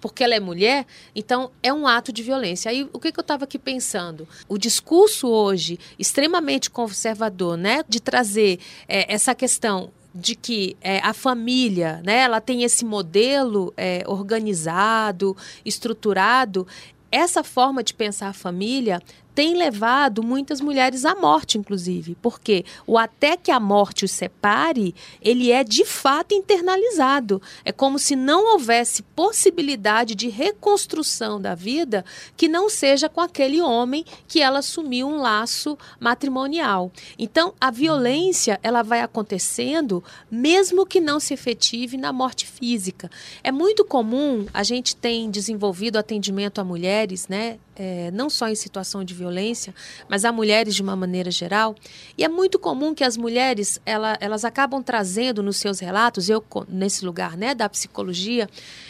[0.00, 2.68] porque ela é mulher, então é um ato de violência.
[2.68, 4.26] Aí o que, que eu estava aqui pensando?
[4.48, 11.14] O discurso hoje, extremamente conservador, né, de trazer é, essa questão de que é, a
[11.14, 16.66] família, né, ela tem esse modelo é, organizado, estruturado,
[17.10, 19.00] essa forma de pensar a família
[19.34, 24.94] tem levado muitas mulheres à morte, inclusive, porque o até que a morte os separe,
[25.20, 27.40] ele é de fato internalizado.
[27.64, 32.04] É como se não houvesse possibilidade de reconstrução da vida
[32.36, 36.92] que não seja com aquele homem que ela assumiu um laço matrimonial.
[37.18, 43.10] Então, a violência, ela vai acontecendo mesmo que não se efetive na morte física.
[43.42, 48.54] É muito comum, a gente tem desenvolvido atendimento a mulheres, né, é, não só em
[48.54, 49.74] situação de violência,
[50.08, 51.74] mas a mulheres de uma maneira geral.
[52.16, 56.44] E é muito comum que as mulheres ela, elas acabam trazendo nos seus relatos, eu
[56.68, 58.48] nesse lugar né, da psicologia,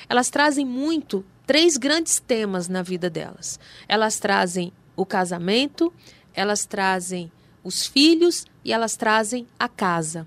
[0.08, 3.58] elas trazem muito três grandes temas na vida delas.
[3.88, 5.92] Elas trazem o casamento,
[6.34, 7.30] elas trazem
[7.64, 10.24] os filhos e elas trazem a casa.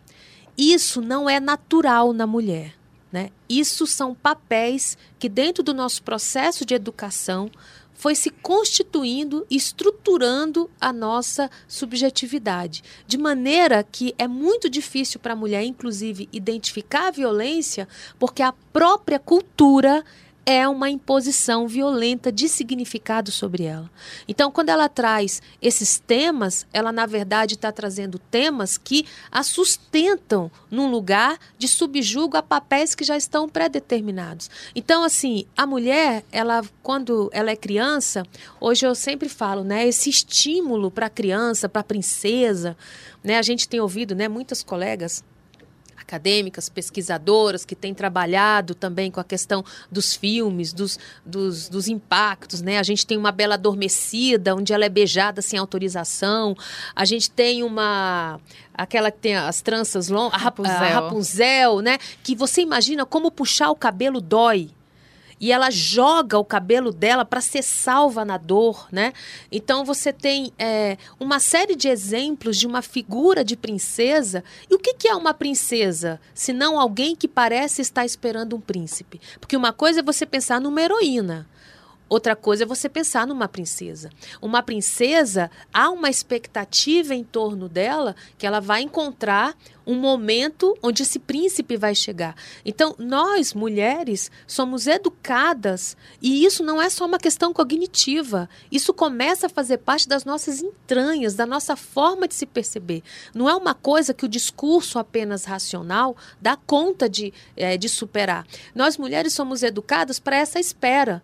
[0.58, 2.74] Isso não é natural na mulher.
[3.12, 3.30] Né?
[3.48, 7.50] Isso são papéis que, dentro do nosso processo de educação,
[7.96, 15.36] foi se constituindo, estruturando a nossa subjetividade, de maneira que é muito difícil para a
[15.36, 17.88] mulher, inclusive, identificar a violência,
[18.20, 20.04] porque a própria cultura
[20.46, 23.90] é uma imposição violenta de significado sobre ela.
[24.28, 30.52] Então, quando ela traz esses temas, ela na verdade está trazendo temas que a sustentam
[30.70, 34.50] num lugar de subjugo a papéis que já estão pré-determinados.
[34.76, 38.24] Então, assim, a mulher, ela quando ela é criança,
[38.62, 42.78] hoje eu sempre falo, né, esse estímulo para a criança, para a princesa,
[43.24, 45.24] né, a gente tem ouvido, né, muitas colegas
[46.06, 52.62] acadêmicas, pesquisadoras que têm trabalhado também com a questão dos filmes, dos, dos, dos, impactos,
[52.62, 52.78] né?
[52.78, 56.56] A gente tem uma Bela Adormecida, onde ela é beijada sem autorização.
[56.96, 58.40] A gente tem uma
[58.74, 60.76] aquela que tem as tranças longas, a Rapunzel.
[60.76, 61.98] a Rapunzel, né?
[62.24, 64.70] Que você imagina como puxar o cabelo dói
[65.40, 69.14] e ela joga o cabelo dela para ser salva na dor, né?
[69.52, 74.44] Então você tem é, uma série de exemplos de uma figura de princesa.
[74.70, 76.20] E o que, que é uma princesa?
[76.34, 79.20] Se não alguém que parece estar esperando um príncipe.
[79.40, 81.48] Porque uma coisa é você pensar numa heroína.
[82.08, 84.12] Outra coisa é você pensar numa princesa.
[84.40, 89.56] Uma princesa, há uma expectativa em torno dela que ela vai encontrar
[89.88, 92.36] um momento onde esse príncipe vai chegar.
[92.64, 98.50] Então, nós, mulheres, somos educadas e isso não é só uma questão cognitiva.
[98.72, 103.04] Isso começa a fazer parte das nossas entranhas, da nossa forma de se perceber.
[103.34, 108.46] Não é uma coisa que o discurso apenas racional dá conta de, é, de superar.
[108.74, 111.22] Nós, mulheres, somos educadas para essa espera.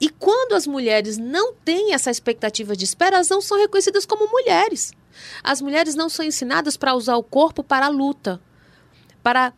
[0.00, 4.30] E quando as mulheres não têm essa expectativa de espera, elas não são reconhecidas como
[4.30, 4.92] mulheres.
[5.42, 8.40] As mulheres não são ensinadas para usar o corpo para a luta,
[9.22, 9.52] para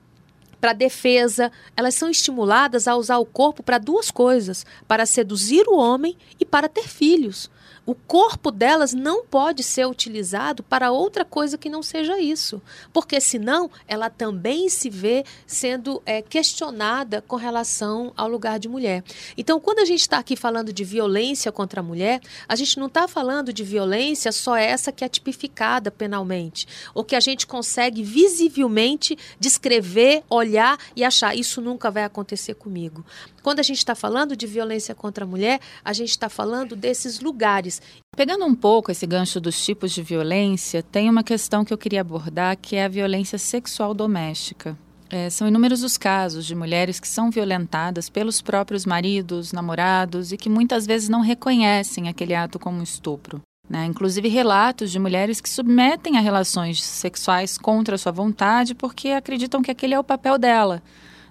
[0.61, 5.77] para defesa, elas são estimuladas a usar o corpo para duas coisas: para seduzir o
[5.77, 7.51] homem e para ter filhos.
[7.85, 12.63] O corpo delas não pode ser utilizado para outra coisa que não seja isso.
[12.93, 19.03] Porque senão ela também se vê sendo é, questionada com relação ao lugar de mulher.
[19.37, 22.87] Então, quando a gente está aqui falando de violência contra a mulher, a gente não
[22.87, 28.03] está falando de violência só essa que é tipificada penalmente, ou que a gente consegue
[28.03, 33.05] visivelmente descrever, olhar e achar isso nunca vai acontecer comigo.
[33.43, 37.19] Quando a gente está falando de violência contra a mulher, a gente está falando desses
[37.19, 37.72] lugares.
[38.17, 42.01] Pegando um pouco esse gancho dos tipos de violência, tem uma questão que eu queria
[42.01, 44.77] abordar, que é a violência sexual doméstica.
[45.09, 50.39] É, são inúmeros os casos de mulheres que são violentadas pelos próprios maridos, namorados e
[50.39, 53.41] que muitas vezes não reconhecem aquele ato como estupro.
[53.69, 53.85] Né?
[53.87, 59.71] Inclusive relatos de mulheres que submetem a relações sexuais contra sua vontade porque acreditam que
[59.71, 60.83] aquele é o papel dela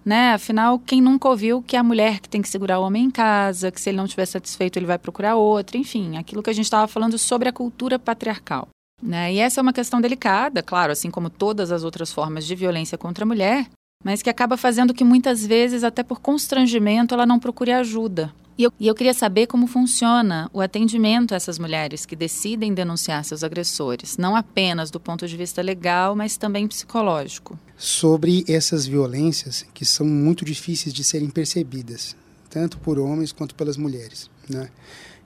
[0.06, 0.34] né?
[0.34, 3.12] Afinal, quem nunca ouviu que é a mulher que tem que segurar o homem em
[3.12, 6.54] casa, que se ele não estiver satisfeito ele vai procurar outro, enfim, aquilo que a
[6.54, 8.68] gente estava falando sobre a cultura patriarcal.
[9.02, 9.34] Né?
[9.34, 12.98] E essa é uma questão delicada, claro, assim como todas as outras formas de violência
[12.98, 13.68] contra a mulher,
[14.04, 18.34] mas que acaba fazendo que muitas vezes, até por constrangimento, ela não procure ajuda.
[18.58, 22.74] E eu, e eu queria saber como funciona o atendimento a essas mulheres que decidem
[22.74, 27.58] denunciar seus agressores, não apenas do ponto de vista legal, mas também psicológico.
[27.78, 32.16] Sobre essas violências que são muito difíceis de serem percebidas,
[32.50, 34.30] tanto por homens quanto pelas mulheres.
[34.50, 34.70] Né?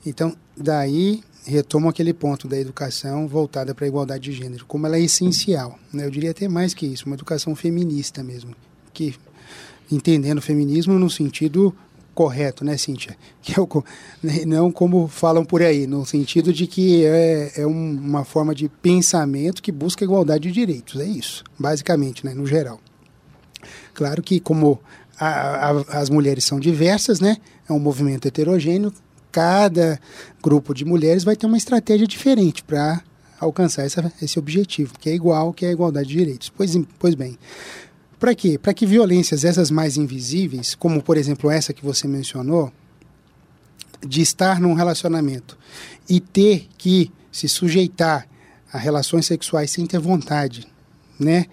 [0.05, 4.97] Então, daí retomo aquele ponto da educação voltada para a igualdade de gênero, como ela
[4.97, 5.77] é essencial.
[5.93, 6.05] Né?
[6.05, 8.55] Eu diria até mais que isso, uma educação feminista mesmo,
[8.93, 9.15] que
[9.91, 11.75] entendendo o feminismo no sentido
[12.15, 13.15] correto, né, Cíntia?
[13.43, 13.83] Que é o,
[14.23, 18.55] né, não como falam por aí, no sentido de que é, é um, uma forma
[18.55, 22.79] de pensamento que busca igualdade de direitos, é isso, basicamente, né, no geral.
[23.93, 24.79] Claro que como
[25.19, 27.37] a, a, as mulheres são diversas, né,
[27.69, 28.91] é um movimento heterogêneo,
[29.31, 29.99] cada
[30.41, 33.01] grupo de mulheres vai ter uma estratégia diferente para
[33.39, 36.49] alcançar essa, esse objetivo, que é igual, que é a igualdade de direitos.
[36.49, 37.37] Pois, pois bem,
[38.25, 38.57] para quê?
[38.57, 42.73] Para que violências essas mais invisíveis, como por exemplo essa que você mencionou,
[44.01, 45.55] de estar num relacionamento
[46.09, 48.27] e ter que se sujeitar
[48.73, 50.67] a relações sexuais sem ter vontade,
[51.19, 51.45] né?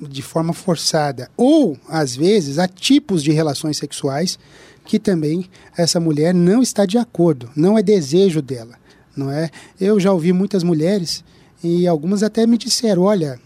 [0.00, 1.30] De forma forçada.
[1.36, 4.38] Ou, às vezes, a tipos de relações sexuais
[4.86, 8.78] que também essa mulher não está de acordo, não é desejo dela,
[9.14, 9.50] não é?
[9.78, 11.22] Eu já ouvi muitas mulheres
[11.62, 13.38] e algumas até me disseram, olha,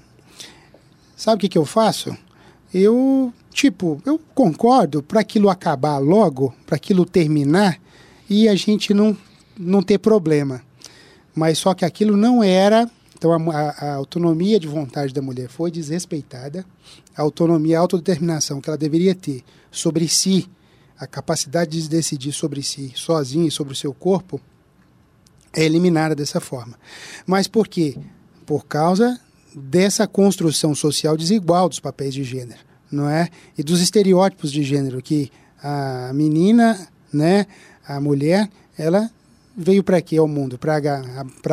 [1.17, 2.17] sabe o que, que eu faço?
[2.75, 7.81] Eu, tipo, eu concordo para aquilo acabar logo, para aquilo terminar
[8.29, 9.17] e a gente não,
[9.57, 10.61] não ter problema.
[11.33, 15.71] Mas só que aquilo não era então, a, a, autonomia de vontade da mulher foi
[15.71, 16.67] desrespeitada,
[17.17, 20.47] a autonomia, a autodeterminação que ela deveria ter sobre si
[20.99, 24.39] a capacidade de decidir sobre si sozinho e sobre o seu corpo
[25.55, 26.79] é eliminada dessa forma.
[27.27, 27.97] Mas por quê?
[28.45, 29.19] Por causa
[29.55, 33.29] dessa construção social desigual dos papéis de gênero, não é?
[33.57, 35.31] E dos estereótipos de gênero que
[35.63, 37.47] a menina, né,
[37.87, 39.11] a mulher, ela
[39.57, 40.59] veio para quê ao mundo?
[40.59, 40.77] Para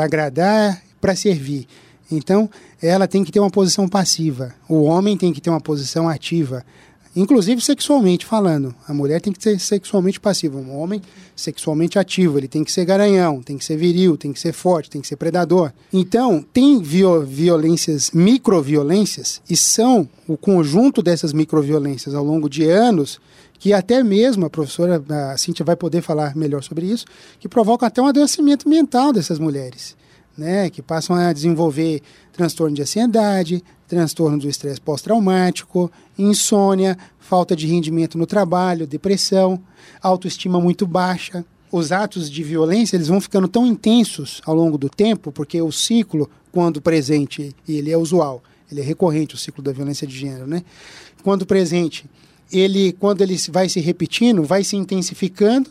[0.03, 1.67] agradar, para servir.
[2.11, 2.49] Então,
[2.81, 4.53] ela tem que ter uma posição passiva.
[4.67, 6.65] O homem tem que ter uma posição ativa
[7.15, 8.73] inclusive sexualmente falando.
[8.87, 11.01] A mulher tem que ser sexualmente passiva, um homem
[11.35, 14.89] sexualmente ativo, ele tem que ser garanhão, tem que ser viril, tem que ser forte,
[14.89, 15.71] tem que ser predador.
[15.91, 23.19] Então, tem violências, microviolências, e são o conjunto dessas microviolências ao longo de anos
[23.61, 27.05] que até mesmo a professora a Cíntia vai poder falar melhor sobre isso,
[27.39, 29.95] que provocam até um adoecimento mental dessas mulheres,
[30.37, 37.67] né, que passam a desenvolver transtorno de ansiedade, transtorno do estresse pós-traumático, insônia, falta de
[37.67, 39.61] rendimento no trabalho, depressão,
[40.01, 41.45] autoestima muito baixa.
[41.71, 45.71] Os atos de violência eles vão ficando tão intensos ao longo do tempo, porque o
[45.71, 50.17] ciclo, quando presente, e ele é usual, ele é recorrente, o ciclo da violência de
[50.17, 50.63] gênero, né?
[51.23, 52.05] Quando presente,
[52.51, 55.69] ele, quando ele vai se repetindo, vai se intensificando,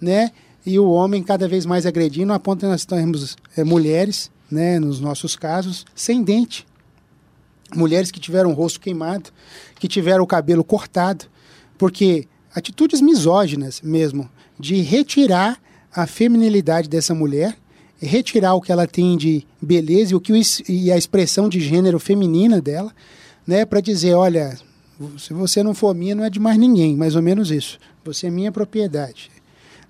[0.00, 0.30] né?
[0.64, 4.78] E o homem cada vez mais agredindo, a ponto de nós termos é, mulheres, né,
[4.78, 6.66] nos nossos casos, sem dente,
[7.74, 9.30] mulheres que tiveram o rosto queimado,
[9.78, 11.26] que tiveram o cabelo cortado,
[11.78, 15.58] porque atitudes misóginas mesmo, de retirar
[15.94, 17.56] a feminilidade dessa mulher,
[18.00, 20.32] retirar o que ela tem de beleza e, o que,
[20.68, 22.92] e a expressão de gênero feminina dela,
[23.46, 24.58] né, para dizer, olha,
[25.18, 27.78] se você não for minha, não é de mais ninguém, mais ou menos isso.
[28.04, 29.30] Você é minha propriedade.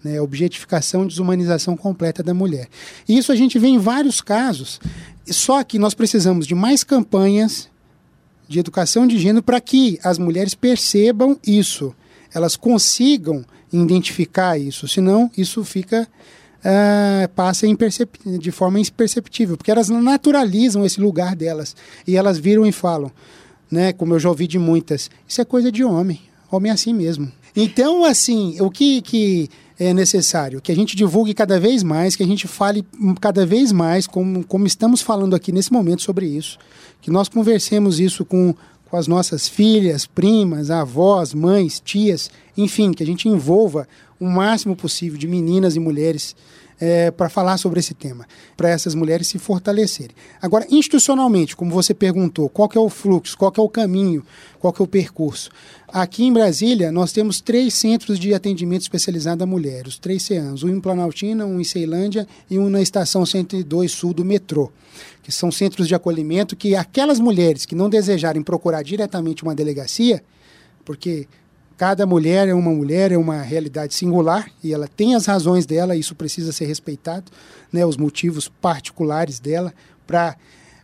[0.02, 2.68] Né, objetificação, desumanização completa da mulher.
[3.06, 4.80] E isso a gente vê em vários casos.
[5.26, 7.68] Só que nós precisamos de mais campanhas
[8.50, 11.94] de educação de gênero para que as mulheres percebam isso,
[12.34, 16.08] elas consigam identificar isso, senão isso fica
[16.58, 17.64] uh, passa
[18.40, 23.12] de forma imperceptível, porque elas naturalizam esse lugar delas e elas viram e falam,
[23.70, 26.20] né, como eu já ouvi de muitas, isso é coisa de homem,
[26.50, 27.30] homem é assim mesmo.
[27.54, 29.48] Então, assim, o que, que
[29.84, 30.60] é necessário?
[30.60, 32.84] Que a gente divulgue cada vez mais, que a gente fale
[33.18, 36.58] cada vez mais, como, como estamos falando aqui nesse momento sobre isso,
[37.00, 38.54] que nós conversemos isso com,
[38.90, 43.88] com as nossas filhas, primas, avós, mães, tias, enfim, que a gente envolva
[44.20, 46.36] o máximo possível de meninas e mulheres
[46.80, 48.26] é, para falar sobre esse tema,
[48.56, 50.16] para essas mulheres se fortalecerem.
[50.40, 54.24] Agora, institucionalmente, como você perguntou, qual que é o fluxo, qual que é o caminho,
[54.58, 55.50] qual que é o percurso?
[55.88, 60.62] Aqui em Brasília, nós temos três centros de atendimento especializado a mulher, os três CEANs,
[60.62, 64.72] um em Planaltina, um em Ceilândia e um na estação 102 Sul do metrô,
[65.22, 70.22] que são centros de acolhimento que aquelas mulheres que não desejarem procurar diretamente uma delegacia,
[70.84, 71.26] porque
[71.80, 75.96] Cada mulher é uma mulher, é uma realidade singular e ela tem as razões dela,
[75.96, 77.32] isso precisa ser respeitado,
[77.72, 79.72] né, os motivos particulares dela
[80.06, 80.36] para,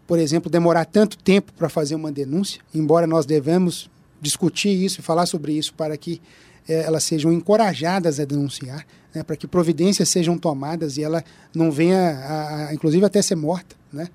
[0.06, 3.90] por exemplo, demorar tanto tempo para fazer uma denúncia, embora nós devemos
[4.22, 6.18] discutir isso e falar sobre isso para que
[6.66, 11.22] eh, elas sejam encorajadas a denunciar, né, para que providências sejam tomadas e ela
[11.54, 14.08] não venha, a, a, inclusive, até ser morta, né?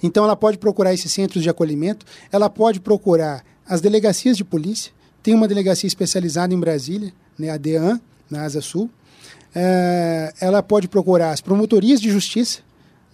[0.00, 4.96] Então ela pode procurar esses centros de acolhimento, ela pode procurar as delegacias de polícia,
[5.28, 8.00] tem uma delegacia especializada em Brasília, né, a DEAN,
[8.30, 8.88] na Asa Sul.
[9.54, 12.60] É, ela pode procurar as promotorias de justiça,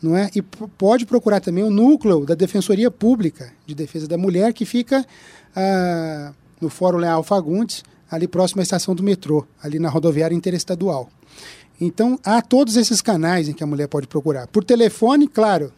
[0.01, 0.31] não é?
[0.33, 5.05] E pode procurar também o núcleo da Defensoria Pública de Defesa da Mulher, que fica
[5.57, 11.11] ah, no Fórum Leal Fagundes, ali próximo à estação do metrô, ali na rodoviária interestadual.
[11.81, 14.47] Então, há todos esses canais em que a mulher pode procurar.
[14.47, 15.73] Por telefone, claro,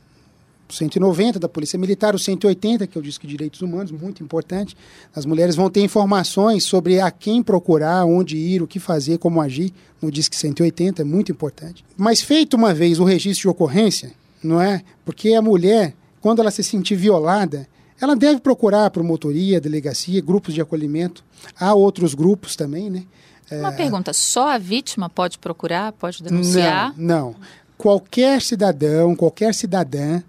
[0.68, 4.76] 190 da Polícia Militar, o 180, que é o Disque Direitos Humanos, muito importante.
[5.14, 9.40] As mulheres vão ter informações sobre a quem procurar, onde ir, o que fazer, como
[9.40, 11.84] agir no Disque 180, é muito importante.
[11.96, 14.12] Mas feito uma vez o registro de ocorrência,
[14.42, 14.82] não é?
[15.04, 17.68] Porque a mulher, quando ela se sentir violada,
[18.00, 21.24] ela deve procurar a promotoria, a delegacia, grupos de acolhimento.
[21.58, 23.04] Há outros grupos também, né?
[23.50, 23.76] Uma é...
[23.76, 26.92] pergunta, só a vítima pode procurar, pode denunciar?
[26.96, 27.36] Não, não.
[27.78, 30.22] Qualquer cidadão, qualquer cidadã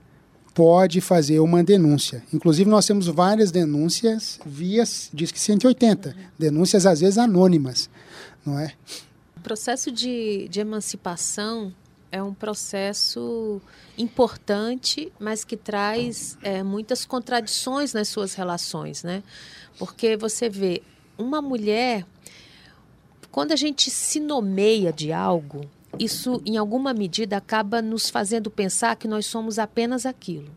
[0.58, 2.24] pode fazer uma denúncia.
[2.34, 4.84] Inclusive, nós temos várias denúncias via
[5.14, 7.88] diz que 180, denúncias às vezes anônimas,
[8.44, 8.74] não é?
[9.36, 11.72] O processo de, de emancipação
[12.12, 13.62] é um processo
[14.00, 19.22] importante, mas que traz é, muitas contradições nas suas relações, né?
[19.78, 20.82] Porque você vê
[21.20, 22.04] uma mulher,
[23.32, 25.70] quando a gente se nomeia de algo,
[26.00, 30.52] isso, em alguma medida, acaba nos fazendo pensar que nós somos apenas aquilo.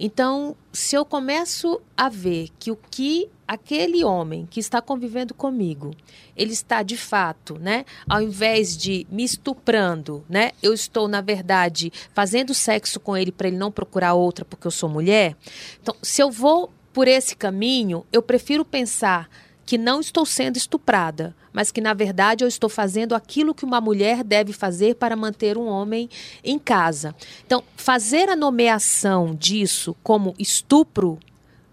[0.00, 5.92] Então, se eu começo a ver que o que aquele homem que está convivendo comigo,
[6.36, 11.90] ele está de fato, né, ao invés de me estuprando, né, eu estou na verdade
[12.12, 15.34] fazendo sexo com ele para ele não procurar outra porque eu sou mulher.
[15.82, 19.28] Então, se eu vou por esse caminho, eu prefiro pensar
[19.68, 23.82] que não estou sendo estuprada, mas que na verdade eu estou fazendo aquilo que uma
[23.82, 26.08] mulher deve fazer para manter um homem
[26.42, 27.14] em casa.
[27.44, 31.18] Então, fazer a nomeação disso como estupro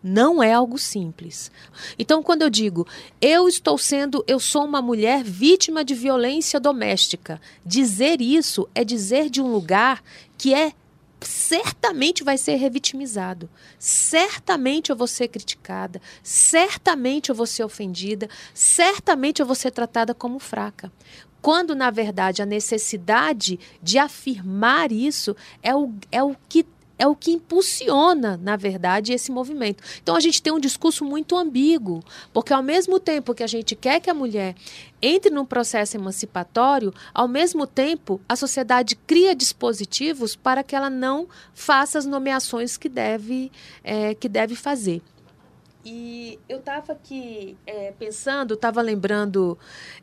[0.04, 1.50] não é algo simples.
[1.98, 2.86] Então, quando eu digo
[3.22, 9.30] eu estou sendo, eu sou uma mulher vítima de violência doméstica, dizer isso é dizer
[9.30, 10.04] de um lugar
[10.38, 10.74] que é
[11.28, 13.50] certamente vai ser revitimizado.
[13.80, 16.02] Certamente eu vou ser criticada.
[16.24, 18.30] Certamente eu vou ser ofendida.
[18.54, 20.92] Certamente eu vou ser tratada como fraca.
[21.42, 26.66] Quando, na verdade, a necessidade de afirmar isso é o, é o que
[26.98, 29.84] é o que impulsiona, na verdade, esse movimento.
[30.02, 33.76] Então a gente tem um discurso muito ambíguo, porque ao mesmo tempo que a gente
[33.76, 34.56] quer que a mulher
[35.02, 41.28] entre num processo emancipatório, ao mesmo tempo a sociedade cria dispositivos para que ela não
[41.54, 43.52] faça as nomeações que deve,
[43.84, 45.02] é, que deve fazer.
[45.88, 49.56] E eu estava aqui é, pensando, estava lembrando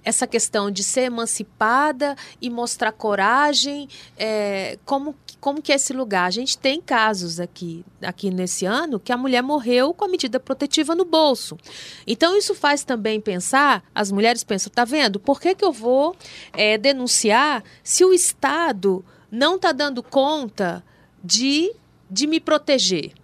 [0.04, 6.26] essa questão de ser emancipada e mostrar coragem, é, como, como que é esse lugar.
[6.26, 10.38] A gente tem casos aqui, aqui nesse ano que a mulher morreu com a medida
[10.38, 11.58] protetiva no bolso.
[12.06, 15.18] Então isso faz também pensar, as mulheres pensam, tá vendo?
[15.18, 16.14] Por que, que eu vou
[16.52, 20.84] é, denunciar se o Estado não está dando conta
[21.24, 21.74] de,
[22.08, 23.14] de me proteger?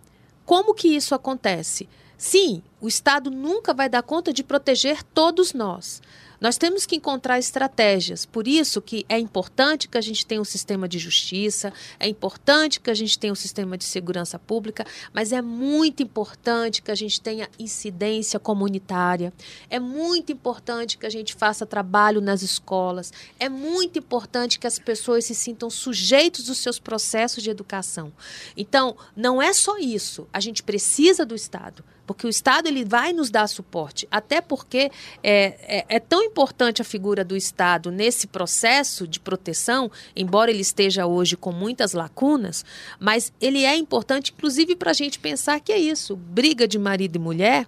[0.44, 1.88] Como que isso acontece?
[2.18, 6.02] Sim, o Estado nunca vai dar conta de proteger todos nós.
[6.40, 8.26] Nós temos que encontrar estratégias.
[8.26, 12.80] Por isso que é importante que a gente tenha um sistema de justiça, é importante
[12.80, 16.94] que a gente tenha um sistema de segurança pública, mas é muito importante que a
[16.94, 19.32] gente tenha incidência comunitária.
[19.70, 23.12] É muito importante que a gente faça trabalho nas escolas.
[23.38, 28.12] É muito importante que as pessoas se sintam sujeitos dos seus processos de educação.
[28.56, 30.26] Então, não é só isso.
[30.32, 34.90] A gente precisa do Estado porque o Estado ele vai nos dar suporte, até porque
[35.22, 40.62] é, é, é, tão importante a figura do Estado nesse processo de proteção, embora ele
[40.62, 42.64] esteja hoje com muitas lacunas,
[42.98, 47.16] mas ele é importante, inclusive, para a gente pensar que é isso, briga de marido
[47.16, 47.66] e mulher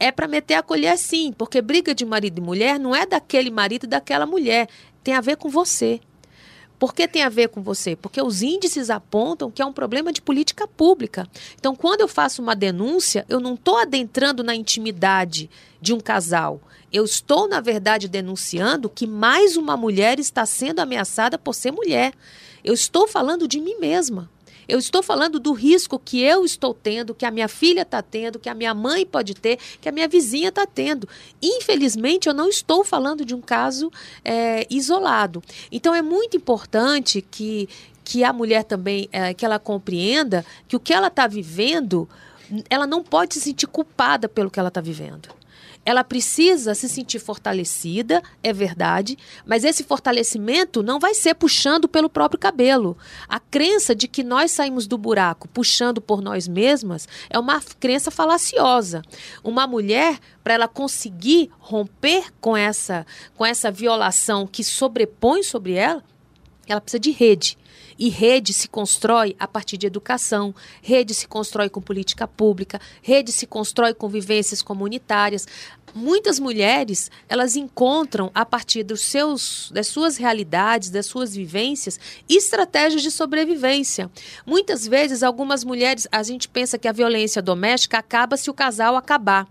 [0.00, 3.50] é para meter a colher sim, porque briga de marido e mulher não é daquele
[3.50, 4.66] marido e daquela mulher,
[5.04, 6.00] tem a ver com você.
[6.78, 7.96] Por que tem a ver com você?
[7.96, 11.26] Porque os índices apontam que é um problema de política pública.
[11.58, 15.50] Então, quando eu faço uma denúncia, eu não estou adentrando na intimidade
[15.80, 16.60] de um casal.
[16.92, 22.14] Eu estou, na verdade, denunciando que mais uma mulher está sendo ameaçada por ser mulher.
[22.64, 24.30] Eu estou falando de mim mesma.
[24.68, 28.38] Eu estou falando do risco que eu estou tendo, que a minha filha está tendo,
[28.38, 31.08] que a minha mãe pode ter, que a minha vizinha está tendo.
[31.42, 33.90] Infelizmente, eu não estou falando de um caso
[34.22, 35.42] é, isolado.
[35.72, 37.66] Então, é muito importante que,
[38.04, 42.06] que a mulher também, é, que ela compreenda que o que ela está vivendo,
[42.68, 45.30] ela não pode se sentir culpada pelo que ela está vivendo.
[45.88, 49.16] Ela precisa se sentir fortalecida, é verdade,
[49.46, 52.94] mas esse fortalecimento não vai ser puxando pelo próprio cabelo.
[53.26, 58.10] A crença de que nós saímos do buraco puxando por nós mesmas é uma crença
[58.10, 59.00] falaciosa.
[59.42, 66.04] Uma mulher, para ela conseguir romper com essa, com essa violação que sobrepõe sobre ela,
[66.66, 67.56] ela precisa de rede.
[67.98, 73.32] E rede se constrói a partir de educação, rede se constrói com política pública, rede
[73.32, 75.48] se constrói com vivências comunitárias.
[75.94, 83.02] Muitas mulheres, elas encontram a partir dos seus, das suas realidades, das suas vivências, estratégias
[83.02, 84.08] de sobrevivência.
[84.46, 88.96] Muitas vezes, algumas mulheres, a gente pensa que a violência doméstica acaba se o casal
[88.96, 89.48] acabar.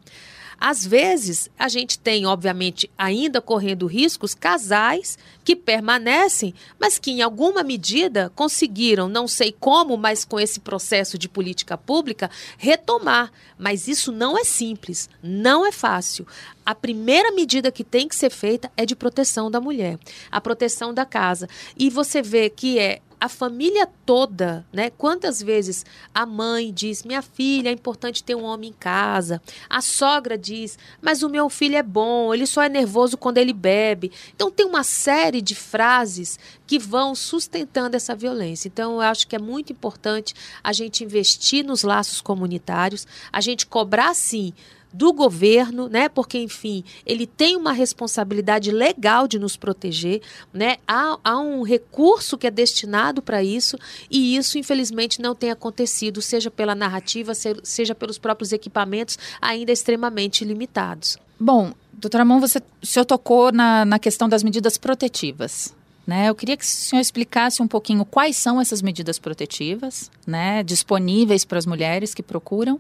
[0.60, 7.22] Às vezes, a gente tem, obviamente, ainda correndo riscos, casais que permanecem, mas que em
[7.22, 13.32] alguma medida conseguiram, não sei como, mas com esse processo de política pública, retomar.
[13.58, 16.26] Mas isso não é simples, não é fácil.
[16.66, 19.98] A primeira medida que tem que ser feita é de proteção da mulher,
[20.32, 21.48] a proteção da casa.
[21.78, 24.90] E você vê que é a família toda, né?
[24.92, 29.42] Quantas vezes a mãe diz: "Minha filha, é importante ter um homem em casa".
[29.70, 33.54] A sogra diz: "Mas o meu filho é bom, ele só é nervoso quando ele
[33.54, 34.12] bebe".
[34.36, 38.68] Então tem uma série de frases que vão sustentando essa violência.
[38.68, 43.66] Então eu acho que é muito importante a gente investir nos laços comunitários, a gente
[43.66, 44.54] cobrar sim
[44.98, 46.10] do governo, né?
[46.10, 50.22] Porque, enfim, ele tem uma responsabilidade legal de nos proteger,
[50.52, 50.78] né?
[50.88, 53.78] Há, há um recurso que é destinado para isso
[54.10, 60.44] e isso, infelizmente, não tem acontecido, seja pela narrativa, seja pelos próprios equipamentos ainda extremamente
[60.44, 61.20] limitados.
[61.40, 65.76] Bom, doutora Mon, você, o senhor tocou na, na questão das medidas protetivas.
[66.08, 70.64] Né, eu queria que o senhor explicasse um pouquinho quais são essas medidas protetivas né,
[70.64, 72.80] disponíveis para as mulheres que procuram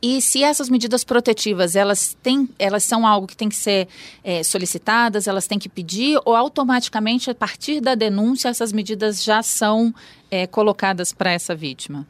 [0.00, 3.88] e se essas medidas protetivas elas têm, elas são algo que tem que ser
[4.22, 9.42] é, solicitadas, elas têm que pedir ou automaticamente a partir da denúncia essas medidas já
[9.42, 9.94] são
[10.30, 12.06] é, colocadas para essa vítima?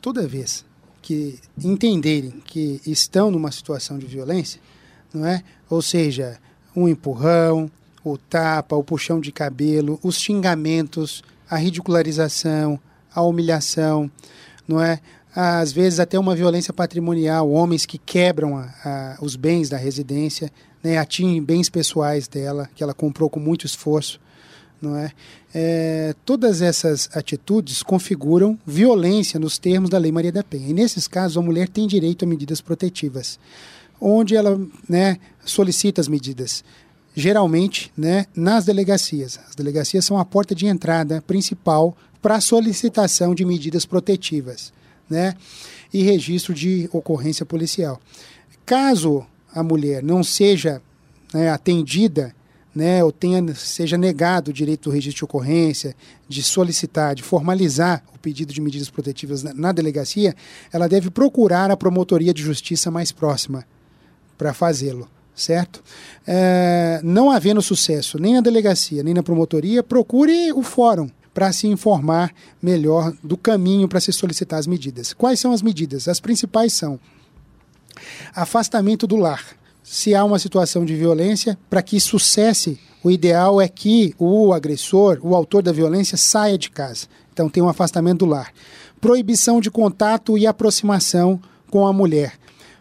[0.00, 0.64] Toda vez
[1.00, 4.60] que entenderem que estão numa situação de violência,
[5.12, 5.42] não é?
[5.68, 6.38] Ou seja,
[6.74, 7.70] um empurrão,
[8.04, 12.80] o tapa, o puxão de cabelo, os xingamentos, a ridicularização,
[13.14, 14.10] a humilhação,
[14.66, 15.00] não é?
[15.34, 20.52] Às vezes até uma violência patrimonial, homens que quebram a, a, os bens da residência,
[20.82, 24.20] né, atingem bens pessoais dela, que ela comprou com muito esforço.
[24.80, 25.12] Não é?
[25.54, 26.14] é?
[26.24, 30.68] todas essas atitudes configuram violência nos termos da Lei Maria da Penha.
[30.68, 33.38] E nesses casos, a mulher tem direito a medidas protetivas,
[34.00, 36.64] onde ela né, solicita as medidas.
[37.14, 39.38] Geralmente, né, nas delegacias.
[39.48, 44.72] As delegacias são a porta de entrada principal para a solicitação de medidas protetivas
[45.08, 45.34] né?
[45.92, 48.00] E registro de ocorrência policial.
[48.64, 50.80] Caso a mulher não seja
[51.32, 52.34] né, atendida,
[52.74, 55.94] né, ou tenha, seja negado o direito do registro de ocorrência,
[56.26, 60.34] de solicitar, de formalizar o pedido de medidas protetivas na, na delegacia,
[60.72, 63.66] ela deve procurar a promotoria de justiça mais próxima
[64.38, 65.82] para fazê-lo certo?
[66.26, 71.66] É, não havendo sucesso nem na delegacia, nem na promotoria, procure o fórum para se
[71.66, 75.12] informar melhor do caminho para se solicitar as medidas.
[75.12, 76.08] Quais são as medidas?
[76.08, 77.00] As principais são
[78.34, 79.44] afastamento do lar
[79.82, 84.52] se há uma situação de violência, para que isso cesse, o ideal é que o
[84.52, 87.06] agressor, o autor da violência, saia de casa.
[87.32, 88.52] Então tem um afastamento do lar.
[89.00, 92.34] Proibição de contato e aproximação com a mulher.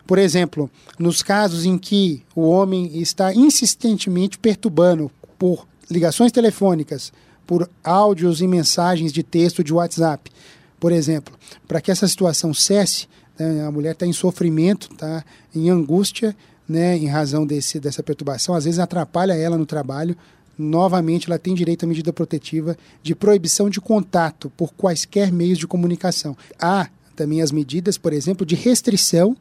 [0.05, 7.11] Por exemplo, nos casos em que o homem está insistentemente perturbando por ligações telefônicas,
[7.45, 10.31] por áudios e mensagens de texto de WhatsApp,
[10.79, 11.37] por exemplo,
[11.67, 15.23] para que essa situação cesse, né, a mulher está em sofrimento, está
[15.53, 16.35] em angústia,
[16.67, 20.15] né, em razão desse, dessa perturbação, às vezes atrapalha ela no trabalho.
[20.57, 25.67] Novamente, ela tem direito à medida protetiva de proibição de contato por quaisquer meios de
[25.67, 26.35] comunicação.
[26.59, 29.35] Há também as medidas, por exemplo, de restrição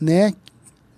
[0.00, 0.32] né,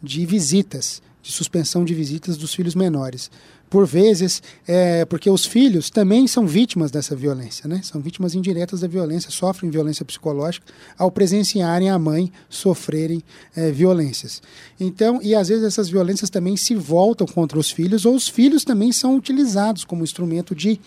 [0.02, 3.30] de visitas, de suspensão de visitas dos filhos menores.
[3.70, 7.80] Por vezes, é, porque os filhos também são vítimas dessa violência, né?
[7.84, 10.66] são vítimas indiretas da violência, sofrem violência psicológica
[10.98, 13.22] ao presenciarem a mãe sofrerem
[13.54, 14.42] é, violências.
[14.78, 18.64] Então, e às vezes essas violências também se voltam contra os filhos, ou os filhos
[18.64, 20.80] também são utilizados como instrumento de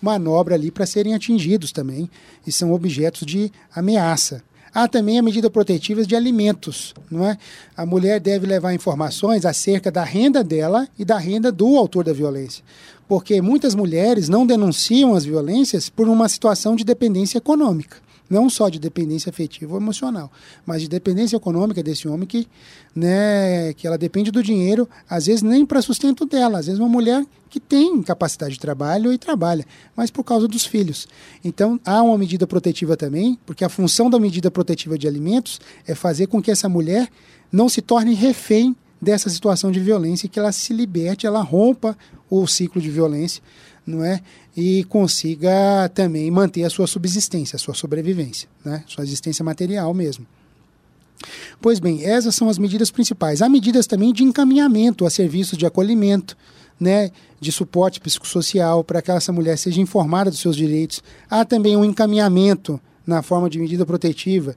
[0.00, 2.08] manobra ali para serem atingidos também,
[2.46, 4.42] e são objetos de ameaça.
[4.72, 7.36] Há também a medida protetiva de alimentos, não é?
[7.76, 12.12] A mulher deve levar informações acerca da renda dela e da renda do autor da
[12.12, 12.64] violência.
[13.08, 17.96] Porque muitas mulheres não denunciam as violências por uma situação de dependência econômica
[18.30, 20.30] não só de dependência afetiva ou emocional,
[20.64, 22.46] mas de dependência econômica desse homem que,
[22.94, 26.88] né, que ela depende do dinheiro, às vezes nem para sustento dela, às vezes uma
[26.88, 29.66] mulher que tem capacidade de trabalho e trabalha,
[29.96, 31.08] mas por causa dos filhos.
[31.44, 35.94] Então há uma medida protetiva também, porque a função da medida protetiva de alimentos é
[35.96, 37.08] fazer com que essa mulher
[37.50, 41.96] não se torne refém dessa situação de violência, que ela se liberte, ela rompa
[42.28, 43.42] o ciclo de violência
[43.90, 44.20] não é?
[44.56, 48.84] E consiga também manter a sua subsistência, a sua sobrevivência, né?
[48.86, 50.26] Sua existência material mesmo.
[51.60, 53.42] Pois bem, essas são as medidas principais.
[53.42, 56.36] Há medidas também de encaminhamento a serviços de acolhimento,
[56.78, 61.02] né, de suporte psicossocial para que essa mulher seja informada dos seus direitos.
[61.28, 64.56] Há também um encaminhamento na forma de medida protetiva,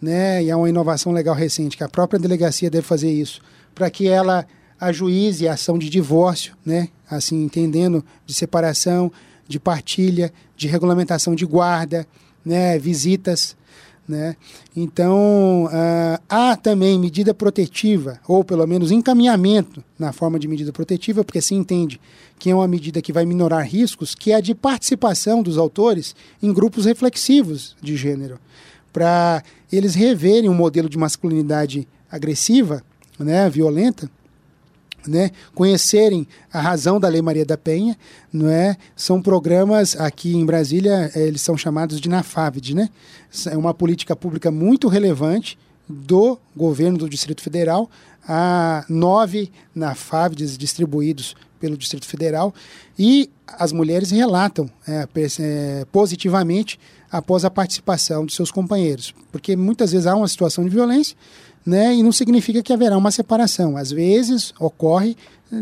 [0.00, 3.40] né, e há uma inovação legal recente que a própria delegacia deve fazer isso,
[3.74, 4.46] para que ela
[4.80, 6.88] ajuize a ação de divórcio, né?
[7.10, 9.10] assim, entendendo de separação,
[9.46, 12.06] de partilha, de regulamentação de guarda,
[12.44, 12.78] né?
[12.78, 13.56] visitas.
[14.06, 14.36] Né?
[14.76, 21.24] Então, uh, há também medida protetiva, ou pelo menos encaminhamento na forma de medida protetiva,
[21.24, 21.98] porque se entende
[22.38, 26.14] que é uma medida que vai minorar riscos, que é a de participação dos autores
[26.42, 28.38] em grupos reflexivos de gênero,
[28.92, 32.82] para eles reverem um modelo de masculinidade agressiva,
[33.18, 34.10] né, violenta,
[35.06, 37.96] né, conhecerem a razão da Lei Maria da Penha,
[38.32, 38.76] não é?
[38.96, 42.88] São programas aqui em Brasília, eh, eles são chamados de NAFAVD, né?
[43.50, 47.90] É uma política pública muito relevante do governo do Distrito Federal.
[48.26, 52.52] Há nove NAFAVDs distribuídos pelo Distrito Federal
[52.98, 55.08] e as mulheres relatam é,
[55.40, 56.78] é, positivamente
[57.10, 61.16] após a participação dos seus companheiros, porque muitas vezes há uma situação de violência
[61.64, 61.94] né?
[61.94, 63.78] E não significa que haverá uma separação.
[63.78, 65.16] Às vezes ocorre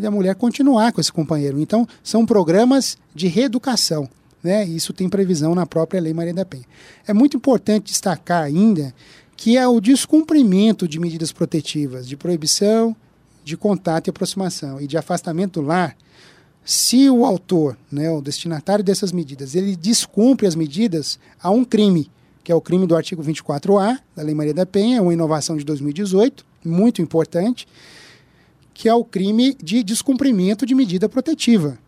[0.05, 1.61] a mulher continuar com esse companheiro.
[1.61, 4.09] Então, são programas de reeducação.
[4.43, 4.65] Né?
[4.65, 6.65] Isso tem previsão na própria Lei Maria da Penha.
[7.07, 8.93] É muito importante destacar ainda
[9.37, 12.97] que é o descumprimento de medidas protetivas, de proibição,
[13.45, 15.97] de contato e aproximação e de afastamento do lar,
[16.65, 22.11] se o autor, né, o destinatário dessas medidas, ele descumpre as medidas, há um crime
[22.43, 25.65] que é o crime do artigo 24A da Lei Maria da Penha, uma inovação de
[25.65, 27.69] 2018, muito importante,
[28.75, 31.79] que é o crime de descumprimento de medida protetiva,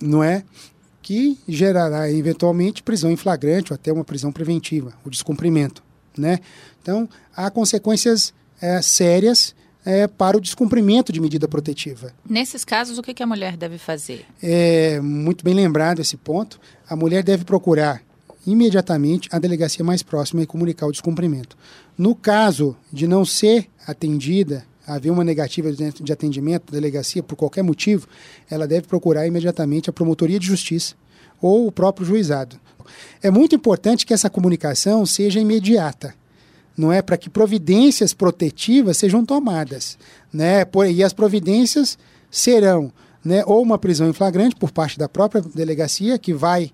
[0.00, 0.42] não é?
[1.02, 5.84] Que gerará eventualmente prisão em flagrante ou até uma prisão preventiva, o descumprimento,
[6.16, 6.40] né?
[6.82, 9.54] Então, há consequências é, sérias
[9.84, 12.12] é, para o descumprimento de medida protetiva.
[12.28, 14.24] Nesses casos, o que, a mulher deve fazer?
[14.42, 16.58] É muito bem lembrado esse ponto.
[16.88, 18.02] A mulher deve procurar
[18.46, 21.56] imediatamente à delegacia mais próxima e comunicar o descumprimento.
[21.96, 27.62] No caso de não ser atendida, haver uma negativa de atendimento da delegacia por qualquer
[27.62, 28.06] motivo,
[28.50, 30.94] ela deve procurar imediatamente a promotoria de justiça
[31.40, 32.58] ou o próprio juizado.
[33.22, 36.14] É muito importante que essa comunicação seja imediata,
[36.76, 37.00] não é?
[37.00, 39.98] Para que providências protetivas sejam tomadas,
[40.32, 40.64] né?
[40.92, 41.98] E as providências
[42.30, 42.92] serão,
[43.24, 46.72] né, ou uma prisão em flagrante por parte da própria delegacia que vai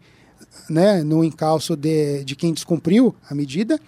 [0.68, 3.78] né, no encalço de, de quem descumpriu a medida,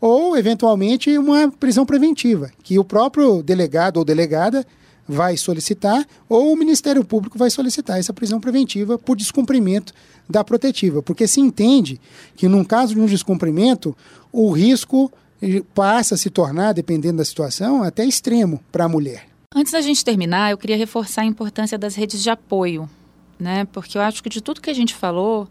[0.00, 4.66] ou eventualmente uma prisão preventiva, que o próprio delegado ou delegada
[5.06, 9.92] vai solicitar, ou o Ministério Público vai solicitar essa prisão preventiva por descumprimento
[10.28, 12.00] da protetiva, porque se entende
[12.36, 13.96] que num caso de um descumprimento,
[14.32, 15.12] o risco
[15.74, 19.26] passa a se tornar, dependendo da situação, até extremo para a mulher.
[19.54, 22.88] Antes da gente terminar, eu queria reforçar a importância das redes de apoio,
[23.38, 23.66] né?
[23.66, 25.48] Porque eu acho que de tudo que a gente falou,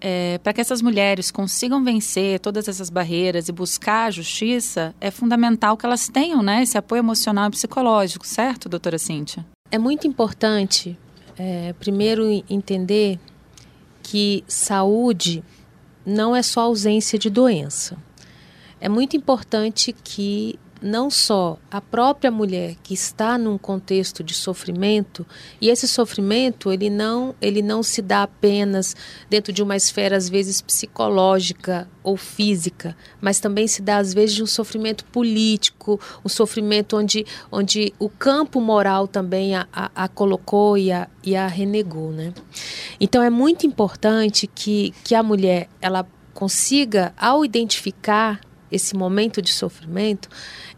[0.00, 5.10] é, para que essas mulheres consigam vencer todas essas barreiras e buscar a justiça, é
[5.10, 9.44] fundamental que elas tenham né, esse apoio emocional e psicológico, certo, doutora Cíntia?
[9.70, 10.98] É muito importante,
[11.36, 13.18] é, primeiro, entender
[14.02, 15.42] que saúde
[16.04, 17.96] não é só ausência de doença.
[18.80, 25.26] É muito importante que não só a própria mulher que está num contexto de sofrimento
[25.60, 28.94] e esse sofrimento ele não ele não se dá apenas
[29.28, 34.36] dentro de uma esfera às vezes psicológica ou física mas também se dá às vezes
[34.36, 40.08] de um sofrimento político um sofrimento onde onde o campo moral também a, a, a
[40.08, 42.32] colocou e a, e a renegou né?
[43.00, 48.40] Então é muito importante que que a mulher ela consiga ao identificar
[48.70, 50.28] esse momento de sofrimento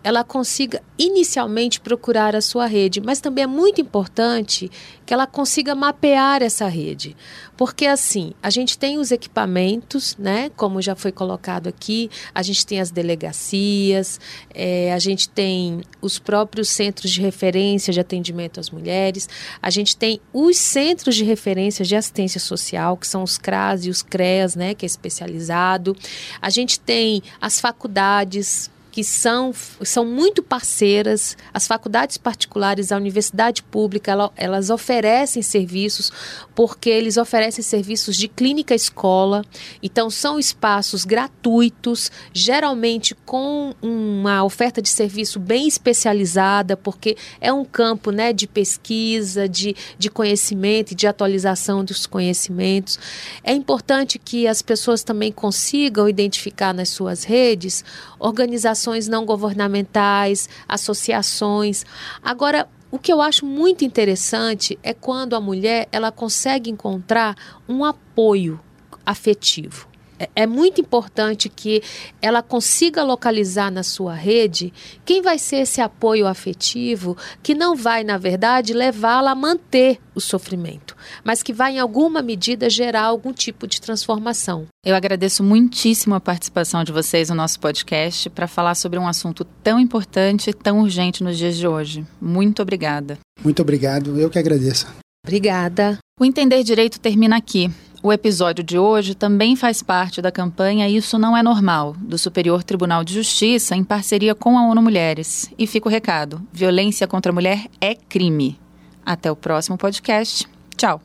[0.02, 4.70] ela consiga inicialmente procurar a sua rede, mas também é muito importante
[5.04, 7.16] que ela consiga mapear essa rede,
[7.56, 10.50] porque assim a gente tem os equipamentos, né?
[10.56, 14.20] Como já foi colocado aqui, a gente tem as delegacias,
[14.54, 19.28] é, a gente tem os próprios centros de referência de atendimento às mulheres,
[19.60, 23.90] a gente tem os centros de referência de assistência social, que são os CRAS e
[23.90, 24.74] os CREAS, né?
[24.74, 25.96] Que é especializado,
[26.40, 33.62] a gente tem as faculdades que são, são muito parceiras, as faculdades particulares, a universidade
[33.62, 36.10] pública, ela, elas oferecem serviços,
[36.54, 39.44] porque eles oferecem serviços de clínica escola,
[39.82, 47.64] então são espaços gratuitos, geralmente com uma oferta de serviço bem especializada, porque é um
[47.64, 52.98] campo né, de pesquisa, de, de conhecimento e de atualização dos conhecimentos.
[53.44, 57.84] É importante que as pessoas também consigam identificar nas suas redes
[58.18, 61.84] organizações organizações não governamentais, associações.
[62.22, 67.36] Agora, o que eu acho muito interessante é quando a mulher ela consegue encontrar
[67.68, 68.58] um apoio
[69.04, 69.89] afetivo.
[70.20, 71.82] É, é muito importante que
[72.20, 74.70] ela consiga localizar na sua rede
[75.04, 80.20] quem vai ser esse apoio afetivo que não vai, na verdade, levá-la a manter o
[80.20, 80.94] sofrimento,
[81.24, 84.66] mas que vai, em alguma medida, gerar algum tipo de transformação.
[84.84, 89.44] Eu agradeço muitíssimo a participação de vocês no nosso podcast para falar sobre um assunto
[89.62, 92.04] tão importante e tão urgente nos dias de hoje.
[92.20, 93.18] Muito obrigada.
[93.42, 94.86] Muito obrigado, eu que agradeço.
[95.24, 95.98] Obrigada.
[96.18, 97.70] O Entender Direito termina aqui.
[98.02, 102.62] O episódio de hoje também faz parte da campanha Isso Não É Normal, do Superior
[102.62, 105.52] Tribunal de Justiça, em parceria com a ONU Mulheres.
[105.58, 108.58] E fica o recado: violência contra a mulher é crime.
[109.04, 110.48] Até o próximo podcast.
[110.76, 111.02] Tchau.